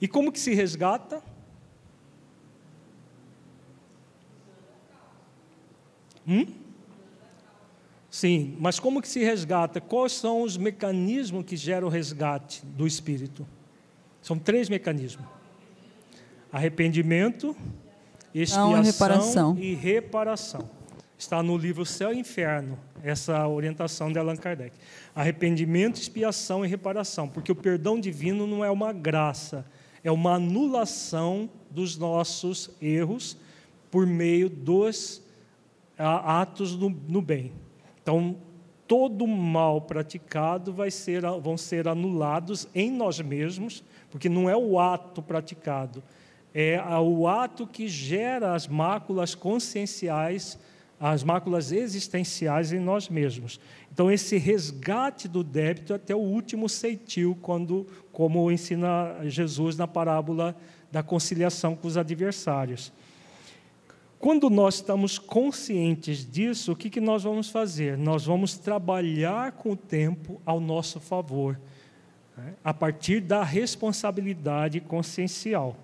[0.01, 1.23] E como que se resgata?
[6.27, 6.47] Hum?
[8.17, 9.79] Sim, mas como que se resgata?
[9.79, 13.47] Quais são os mecanismos que geram o resgate do espírito?
[14.23, 15.27] São três mecanismos:
[16.51, 17.55] arrependimento,
[18.35, 19.59] expiação reparação.
[19.59, 20.71] e reparação.
[21.19, 24.75] Está no livro Céu e Inferno, essa orientação de Allan Kardec.
[25.15, 29.67] Arrependimento, expiação e reparação, porque o perdão divino não é uma graça,
[30.03, 33.37] é uma anulação dos nossos erros
[33.91, 35.21] por meio dos
[35.99, 37.53] atos no, no bem.
[38.07, 38.37] Então,
[38.87, 44.79] todo mal praticado vai ser, vão ser anulados em nós mesmos, porque não é o
[44.79, 46.05] ato praticado,
[46.55, 50.57] é o ato que gera as máculas conscienciais,
[51.01, 53.59] as máculas existenciais em nós mesmos.
[53.93, 60.55] Então, esse resgate do débito até o último ceitil, quando, como ensina Jesus na parábola
[60.93, 62.93] da conciliação com os adversários.
[64.19, 67.99] Quando nós estamos conscientes disso, o que, que nós vamos fazer?
[67.99, 71.61] Nós vamos trabalhar com o tempo ao nosso favor,
[72.37, 72.55] né?
[72.65, 75.77] a partir da responsabilidade consciencial.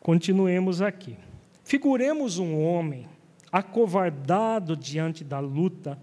[0.00, 1.16] Continuemos aqui.
[1.62, 3.06] Figuremos um homem
[3.52, 5.98] acovardado diante da luta,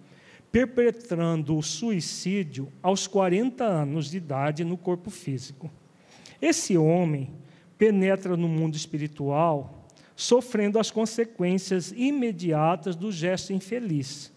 [0.51, 5.69] perpetrando o suicídio aos 40 anos de idade no corpo físico.
[6.39, 7.31] Esse homem
[7.77, 9.76] penetra no mundo espiritual
[10.17, 14.33] sofrendo as consequências imediatas do gesto infeliz,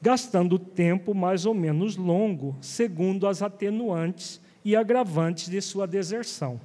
[0.00, 6.58] gastando tempo mais ou menos longo, segundo as atenuantes e agravantes de sua deserção,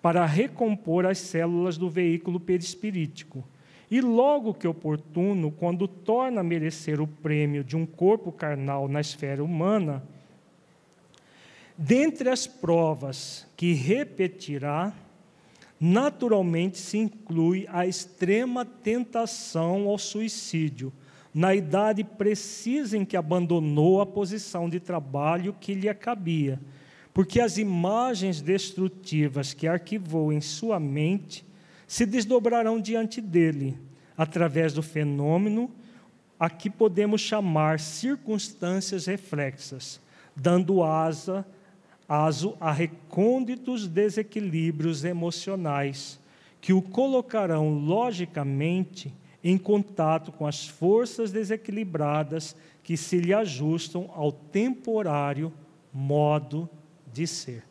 [0.00, 3.44] para recompor as células do veículo perispirítico.
[3.90, 9.02] E logo que oportuno, quando torna a merecer o prêmio de um corpo carnal na
[9.02, 10.02] esfera humana,
[11.76, 14.94] dentre as provas que repetirá,
[15.84, 20.92] naturalmente se inclui a extrema tentação ao suicídio,
[21.34, 26.60] na idade precisa em que abandonou a posição de trabalho que lhe cabia,
[27.12, 31.44] porque as imagens destrutivas que arquivou em sua mente
[31.84, 33.76] se desdobrarão diante dele,
[34.16, 35.68] através do fenômeno
[36.38, 40.00] a que podemos chamar circunstâncias reflexas,
[40.36, 41.44] dando asa
[42.60, 46.20] a recônditos desequilíbrios emocionais
[46.60, 49.10] que o colocarão logicamente
[49.42, 55.50] em contato com as forças desequilibradas que se lhe ajustam ao temporário
[55.90, 56.68] modo
[57.10, 57.64] de ser.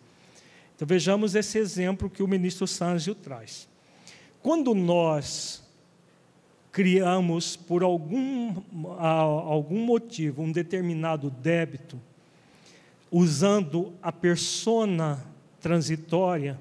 [0.76, 3.70] Então vejamos esse exemplo que o ministro Sanzio traz.
[4.42, 5.64] Quando nós
[6.72, 8.56] criamos por algum,
[8.98, 12.02] algum motivo um determinado débito,
[13.12, 15.24] usando a persona
[15.60, 16.58] transitória,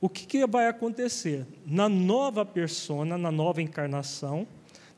[0.00, 1.46] o que, que vai acontecer?
[1.64, 4.46] Na nova persona, na nova encarnação,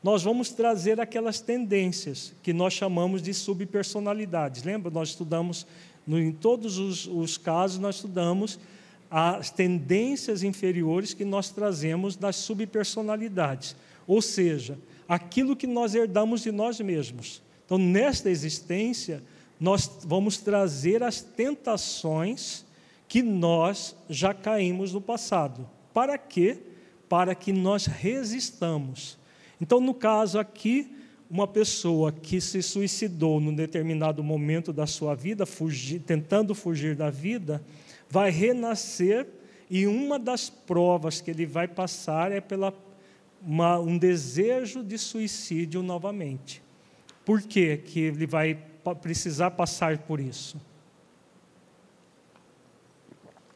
[0.03, 4.63] nós vamos trazer aquelas tendências que nós chamamos de subpersonalidades.
[4.63, 4.91] Lembra?
[4.91, 5.65] Nós estudamos,
[6.07, 8.59] em todos os, os casos, nós estudamos
[9.09, 13.75] as tendências inferiores que nós trazemos das subpersonalidades.
[14.05, 14.77] Ou seja,
[15.07, 17.41] aquilo que nós herdamos de nós mesmos.
[17.65, 19.23] Então, nesta existência,
[19.59, 22.65] nós vamos trazer as tentações
[23.07, 25.67] que nós já caímos no passado.
[25.93, 26.59] Para quê?
[27.09, 29.17] Para que nós resistamos.
[29.59, 30.95] Então, no caso aqui,
[31.29, 37.09] uma pessoa que se suicidou num determinado momento da sua vida, fugir, tentando fugir da
[37.09, 37.63] vida,
[38.09, 39.27] vai renascer
[39.69, 42.73] e uma das provas que ele vai passar é pela
[43.41, 46.61] uma, um desejo de suicídio novamente.
[47.25, 47.81] Por quê?
[47.83, 48.57] que ele vai
[48.95, 50.59] precisar passar por isso.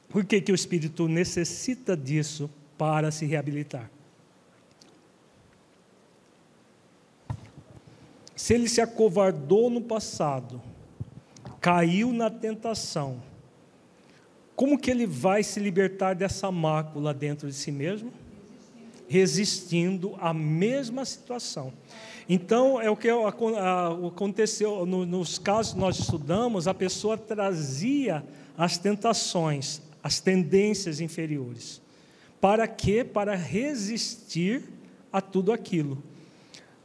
[0.09, 3.89] Por que, que o espírito necessita disso para se reabilitar?
[8.35, 10.61] Se ele se acovardou no passado,
[11.61, 13.21] caiu na tentação,
[14.55, 18.11] como que ele vai se libertar dessa mácula dentro de si mesmo?
[19.07, 21.71] Resistindo à mesma situação.
[22.27, 28.23] Então, é o que aconteceu nos casos que nós estudamos, a pessoa trazia
[28.57, 31.81] as tentações, as tendências inferiores.
[32.39, 33.03] Para quê?
[33.03, 34.63] Para resistir
[35.11, 36.01] a tudo aquilo.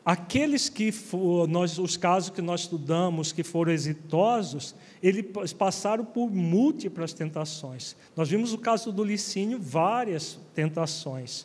[0.05, 6.31] Aqueles que for, nós, os casos que nós estudamos que foram exitosos, eles passaram por
[6.31, 7.97] múltiplas tentações.
[8.15, 11.45] Nós vimos o caso do Licínio, várias tentações.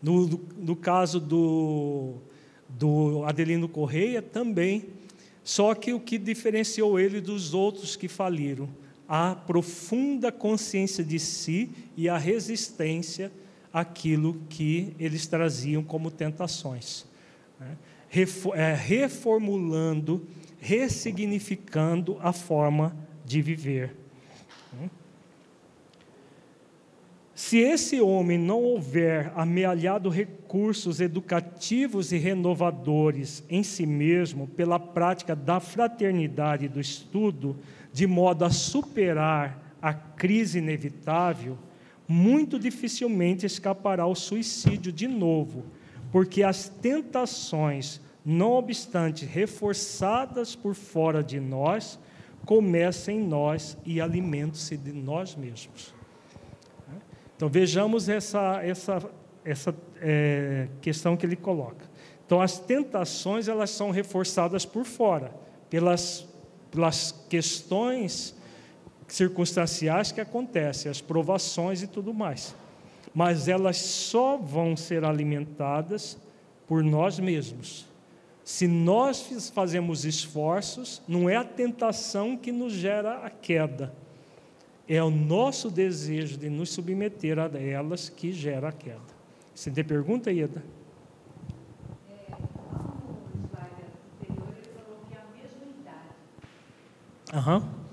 [0.00, 0.26] No,
[0.56, 2.14] no caso do,
[2.68, 4.86] do Adelino Correia também.
[5.42, 8.68] Só que o que diferenciou ele dos outros que faliram?
[9.08, 13.30] A profunda consciência de si e a resistência
[13.72, 17.06] àquilo que eles traziam como tentações.
[17.60, 17.76] Né?
[18.54, 20.26] É, reformulando,
[20.58, 23.94] ressignificando a forma de viver.
[27.36, 35.36] Se esse homem não houver amealhado recursos educativos e renovadores em si mesmo pela prática
[35.36, 37.54] da fraternidade e do estudo,
[37.92, 41.58] de modo a superar a crise inevitável,
[42.08, 45.66] muito dificilmente escapará ao suicídio de novo,
[46.10, 51.98] porque as tentações, não obstante reforçadas por fora de nós,
[52.46, 55.95] começam em nós e alimentam-se de nós mesmos.
[57.36, 59.10] Então vejamos essa, essa,
[59.44, 61.84] essa é, questão que ele coloca.
[62.24, 65.32] Então as tentações elas são reforçadas por fora,
[65.68, 66.26] pelas,
[66.70, 68.34] pelas questões
[69.06, 72.54] circunstanciais que acontecem, as provações e tudo mais.
[73.14, 76.18] Mas elas só vão ser alimentadas
[76.66, 77.86] por nós mesmos.
[78.42, 83.92] Se nós fazemos esforços, não é a tentação que nos gera a queda,
[84.88, 89.16] é o nosso desejo de nos submeter a elas que gera a queda.
[89.54, 90.62] Você tem pergunta, Ieda?
[97.32, 97.58] Aham.
[97.58, 97.86] Uhum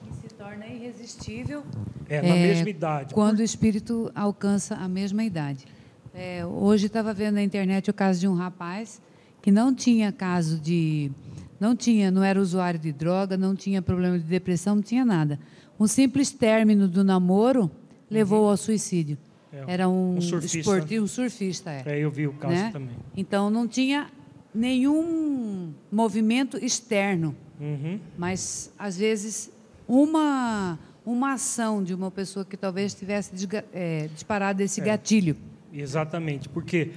[0.54, 1.64] torna irresistível.
[2.08, 3.14] É, na é, mesma idade.
[3.14, 5.66] Quando o espírito alcança a mesma idade.
[6.14, 9.02] É, hoje estava vendo na internet o caso de um rapaz
[9.42, 11.12] que não tinha caso de.
[11.60, 15.40] Não tinha, não era usuário de droga, não tinha problema de depressão, não tinha nada.
[15.80, 17.70] Um simples término do namoro
[18.10, 18.50] levou uhum.
[18.50, 19.18] ao suicídio.
[19.52, 20.58] É, era um, um surfista.
[20.58, 21.72] esportivo, um surfista.
[21.72, 21.84] É.
[21.86, 22.70] é, eu vi o caso né?
[22.72, 22.96] também.
[23.16, 24.08] Então não tinha
[24.54, 27.36] nenhum movimento externo.
[27.60, 28.00] Uhum.
[28.18, 29.52] Mas às vezes
[29.88, 33.32] uma, uma ação de uma pessoa que talvez tivesse
[33.74, 35.36] é, disparado esse é, gatilho.
[35.72, 36.92] Exatamente, porque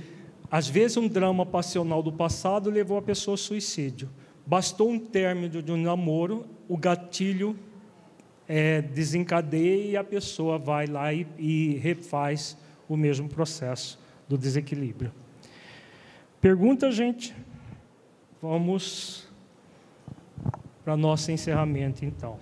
[0.51, 4.09] às vezes um drama passional do passado levou a pessoa ao suicídio.
[4.47, 7.57] Bastou um término de um namoro, o gatilho
[8.49, 12.57] é, desencadeia e a pessoa vai lá e, e refaz
[12.89, 13.99] o mesmo processo
[14.29, 15.13] do desequilíbrio.
[16.41, 17.35] Pergunta, gente?
[18.41, 19.29] Vamos
[20.85, 22.39] para nosso encerramento, então.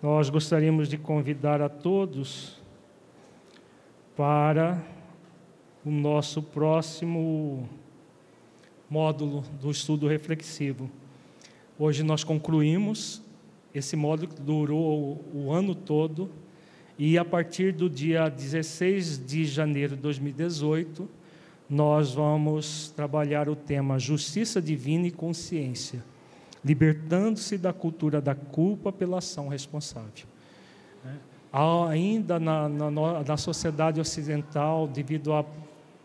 [0.00, 2.62] Nós gostaríamos de convidar a todos
[4.16, 4.80] para
[5.88, 7.66] o nosso próximo
[8.90, 10.90] módulo do estudo reflexivo.
[11.78, 13.22] Hoje nós concluímos
[13.74, 16.28] esse módulo que durou o ano todo
[16.98, 21.08] e a partir do dia 16 de janeiro de 2018
[21.70, 26.04] nós vamos trabalhar o tema Justiça Divina e Consciência
[26.62, 30.26] libertando-se da cultura da culpa pela ação responsável.
[31.02, 31.16] Né?
[31.50, 32.90] Ainda na, na,
[33.24, 35.46] na sociedade ocidental, devido a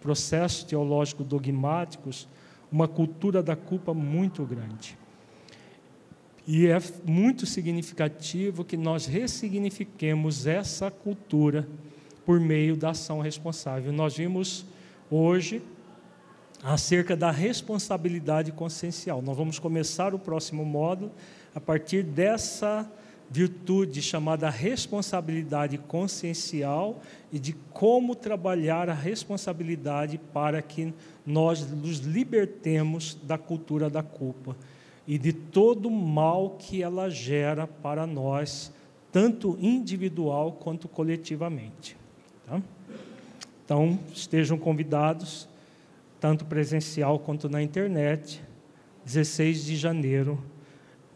[0.04, 2.28] processos teológicos dogmáticos,
[2.70, 4.98] uma cultura da culpa muito grande.
[6.46, 11.66] E é muito significativo que nós ressignifiquemos essa cultura
[12.26, 13.94] por meio da ação responsável.
[13.94, 14.66] Nós vimos
[15.10, 15.62] hoje
[16.62, 19.22] acerca da responsabilidade consciencial.
[19.22, 21.14] Nós vamos começar o próximo módulo
[21.56, 22.92] a partir dessa
[23.34, 27.02] virtude chamada responsabilidade consciencial
[27.32, 30.94] e de como trabalhar a responsabilidade para que
[31.26, 34.56] nós nos libertemos da cultura da culpa
[35.08, 38.72] e de todo o mal que ela gera para nós,
[39.12, 41.98] tanto individual quanto coletivamente.
[42.46, 42.62] Tá?
[43.66, 45.50] Então, estejam convidados
[46.20, 48.44] tanto presencial quanto na internet,
[49.04, 50.40] 16 de janeiro,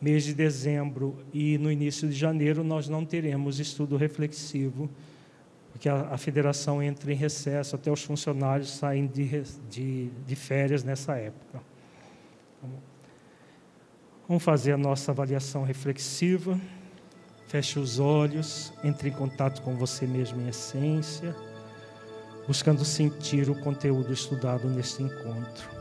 [0.02, 4.90] mês de dezembro e no início de janeiro nós não teremos estudo reflexivo,
[5.72, 10.84] porque a, a federação entra em recesso, até os funcionários saem de, de, de férias
[10.84, 11.62] nessa época.
[14.28, 16.60] Vamos fazer a nossa avaliação reflexiva.
[17.48, 21.34] Feche os olhos, entre em contato com você mesmo em essência
[22.48, 25.77] buscando sentir o conteúdo estudado neste encontro.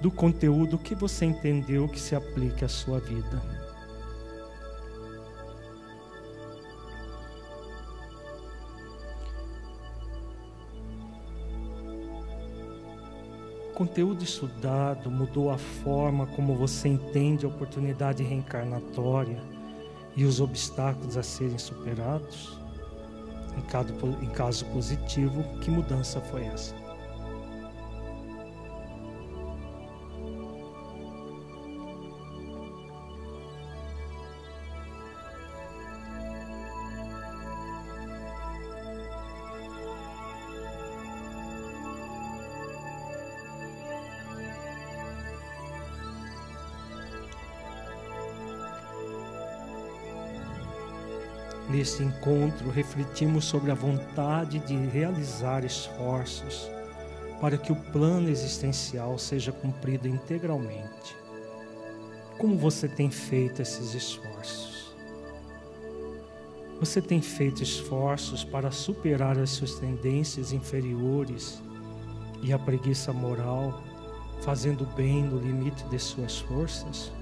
[0.00, 3.42] Do conteúdo que você entendeu que se aplique à sua vida.
[13.70, 19.42] O conteúdo estudado mudou a forma como você entende a oportunidade reencarnatória
[20.14, 22.56] e os obstáculos a serem superados?
[24.22, 26.83] Em caso positivo, que mudança foi essa?
[51.84, 56.66] Nesse encontro, refletimos sobre a vontade de realizar esforços
[57.42, 61.14] para que o plano existencial seja cumprido integralmente.
[62.38, 64.96] Como você tem feito esses esforços?
[66.80, 71.62] Você tem feito esforços para superar as suas tendências inferiores
[72.42, 73.84] e a preguiça moral,
[74.40, 77.12] fazendo bem no limite de suas forças?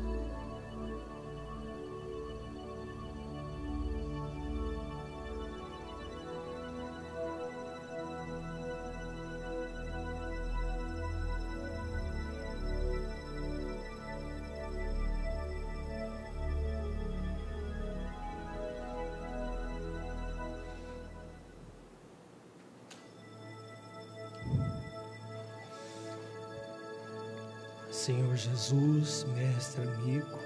[29.03, 30.39] Jesus, mestre amigo,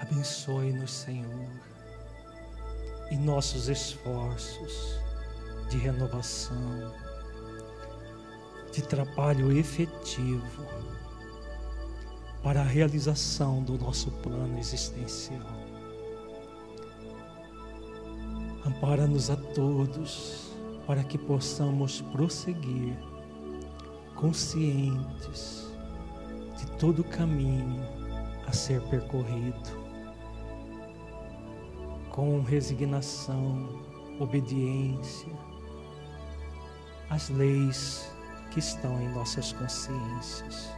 [0.00, 1.48] abençoe-nos, Senhor,
[3.10, 5.00] em nossos esforços
[5.70, 6.92] de renovação,
[8.70, 10.66] de trabalho efetivo
[12.42, 15.40] para a realização do nosso plano existencial.
[18.66, 20.50] Ampara-nos a todos
[20.86, 22.94] para que possamos prosseguir
[24.16, 25.69] conscientes
[26.60, 27.82] de todo o caminho
[28.46, 29.80] a ser percorrido,
[32.10, 33.66] com resignação,
[34.18, 35.32] obediência
[37.08, 38.12] às leis
[38.50, 40.68] que estão em nossas consciências.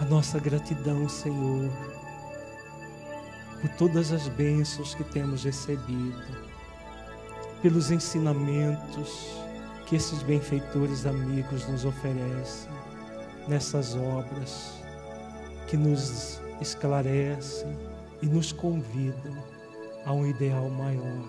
[0.00, 1.70] A nossa gratidão, Senhor,
[3.60, 6.48] por todas as bênçãos que temos recebido,
[7.62, 9.28] pelos ensinamentos,
[9.86, 12.87] que esses benfeitores amigos nos oferecem
[13.48, 14.74] nessas obras
[15.68, 17.76] que nos esclarecem
[18.22, 19.36] e nos convidam
[20.04, 21.28] a um ideal maior.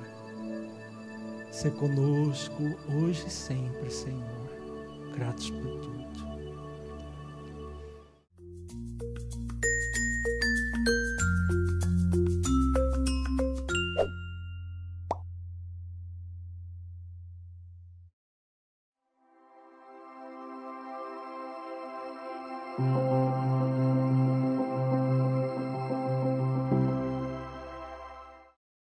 [1.51, 2.63] Ser conosco
[2.93, 4.49] hoje e sempre, Senhor.
[5.15, 5.88] Gratos por tudo.